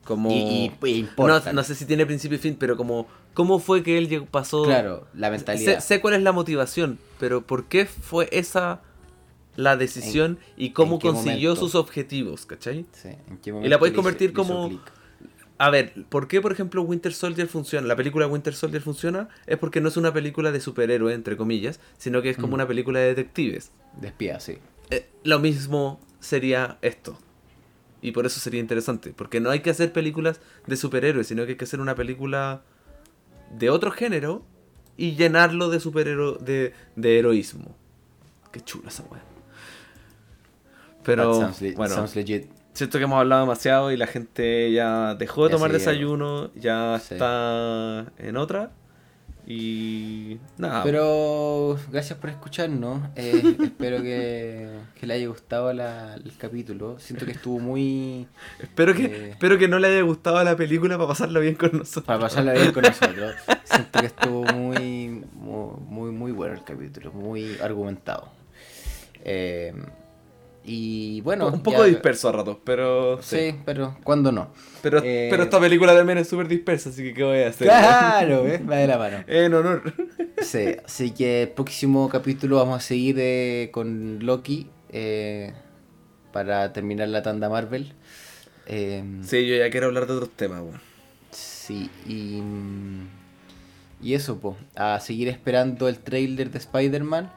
[0.04, 0.30] Como.
[0.30, 1.52] Y, y- y no, importa.
[1.52, 3.06] no sé si tiene principio y fin, pero como.
[3.34, 4.62] ¿Cómo fue que él pasó?
[4.64, 5.80] Claro, la Sé, mentalidad.
[5.80, 8.80] sé cuál es la motivación, pero ¿por qué fue esa
[9.56, 11.56] la decisión y cómo consiguió momento?
[11.66, 12.86] sus objetivos, ¿cachai?
[12.92, 14.80] Sí, ¿en qué Y la momento podéis convertir hizo como-?
[15.58, 17.86] A ver, ¿por qué, por ejemplo, Winter Soldier funciona?
[17.86, 21.80] La película Winter Soldier funciona es porque no es una película de superhéroe, entre comillas,
[21.96, 22.54] sino que es como Mm.
[22.54, 23.72] una película de detectives.
[23.98, 24.58] De espía, sí.
[24.90, 27.18] Eh, lo mismo sería esto.
[28.02, 29.14] Y por eso sería interesante.
[29.16, 32.62] Porque no hay que hacer películas de superhéroes, sino que hay que hacer una película
[33.58, 34.44] de otro género
[34.98, 37.74] y llenarlo de superhéroe, de, de heroísmo.
[38.52, 39.22] Qué chula esa weá.
[41.06, 42.46] Pero, sounds, bueno, sounds legit.
[42.74, 46.98] siento que hemos hablado demasiado y la gente ya dejó de Ya tomar desayuno, ya
[47.02, 47.14] Sí.
[47.14, 48.70] está en otra.
[49.48, 50.82] Y nada.
[50.82, 53.00] Pero gracias por escucharnos.
[53.14, 56.98] Eh, espero que, que le haya gustado la- el capítulo.
[56.98, 58.26] Siento que estuvo muy.
[58.58, 61.70] espero, que, eh, espero que no le haya gustado la película para pasarlo bien con
[61.78, 62.04] nosotros.
[62.06, 63.34] Para pasarla bien con nosotros.
[63.62, 67.12] Siento que estuvo muy, muy, muy, muy bueno el capítulo.
[67.12, 68.28] Muy argumentado.
[69.22, 69.72] Eh,
[70.66, 71.48] y bueno.
[71.48, 73.22] un poco ya- disperso a ratos, pero.
[73.22, 74.48] Sí, pero ¿cuándo no?
[74.82, 77.68] Pero, Eh, pero esta película también es súper dispersa, así que ¿qué voy a hacer?
[77.68, 78.60] Claro, ¿ves?
[78.68, 79.24] Va de la mano.
[79.26, 79.82] En honor.
[80.42, 85.54] Sí, así que el próximo capítulo vamos a seguir eh, con Loki eh,
[86.32, 87.94] para terminar la tanda Marvel.
[88.66, 90.80] Em, Sí, yo ya quiero hablar de otros temas, weón.
[91.30, 92.42] Sí, y.
[94.02, 94.56] Y eso, pues.
[94.74, 97.30] A seguir esperando el trailer de Spider-Man.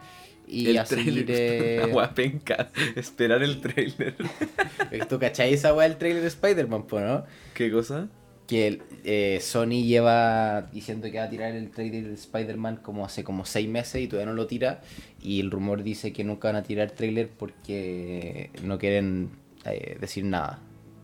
[0.50, 1.26] Y el a seguir.
[1.26, 1.30] trailer.
[1.30, 1.78] Eh...
[1.88, 2.72] La wea penca.
[2.96, 4.16] Esperar el trailer.
[5.10, 7.24] ¿Tú cachai esa weá del trailer de Spider-Man, no?
[7.54, 8.08] ¿Qué cosa?
[8.48, 13.24] Que eh, Sony lleva diciendo que va a tirar el trailer de Spider-Man como hace
[13.24, 14.82] como seis meses y todavía no lo tira.
[15.22, 19.30] Y el rumor dice que nunca van a tirar trailer porque no quieren
[19.66, 20.60] eh, decir nada.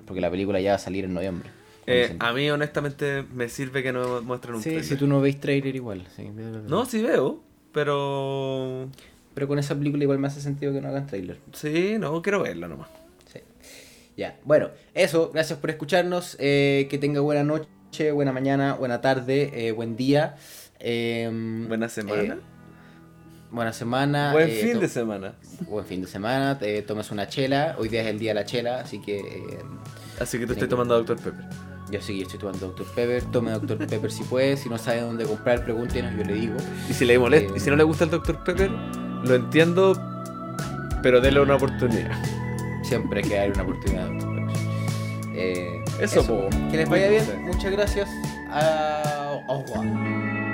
[0.08, 1.50] Porque la película ya va a salir en noviembre.
[1.88, 4.86] Eh, a mí, honestamente, me sirve que no muestren un Sí, trailer.
[4.86, 6.04] si tú no veis trailer igual.
[6.16, 6.24] sí.
[6.68, 8.90] No, sí veo, pero.
[9.36, 11.38] Pero con esa película igual me hace sentido que no hagan trailer.
[11.54, 12.88] Sí, no, quiero verla nomás.
[13.32, 13.40] Sí.
[14.18, 16.36] Ya, bueno, eso, gracias por escucharnos.
[16.40, 20.36] eh, que tenga buena noche, buena mañana, buena tarde, eh, buen día.
[20.80, 22.36] em, Buena semana.
[22.36, 22.40] eh,
[23.52, 24.32] buena semana.
[24.32, 25.36] Buen fin de semana.
[25.70, 27.76] Buen fin de semana, te tomes una chela.
[27.78, 29.60] Hoy día es el día de la chela, así que
[30.20, 31.18] Así que te estoy tomando Dr.
[31.18, 31.46] Pepper.
[31.92, 32.86] yo sí estoy tomando Dr.
[32.96, 33.24] Pepper.
[33.32, 33.78] Tome Dr.
[33.86, 34.56] Pepper si puede.
[34.56, 36.56] Si no sabe dónde comprar, pregúntenos, yo le digo.
[36.90, 38.42] Y si le molesta, Eh, y si no le gusta el Dr.
[38.46, 38.72] Pepper,
[39.26, 39.94] lo entiendo,
[41.02, 42.12] pero déle una oportunidad.
[42.84, 44.10] Siempre que darle una oportunidad.
[45.34, 46.50] Eh, eso, eso.
[46.72, 47.24] Que les vaya bien.
[47.46, 48.10] Muchas gracias.
[48.50, 49.52] Ah, A...
[49.52, 50.45] Oswald.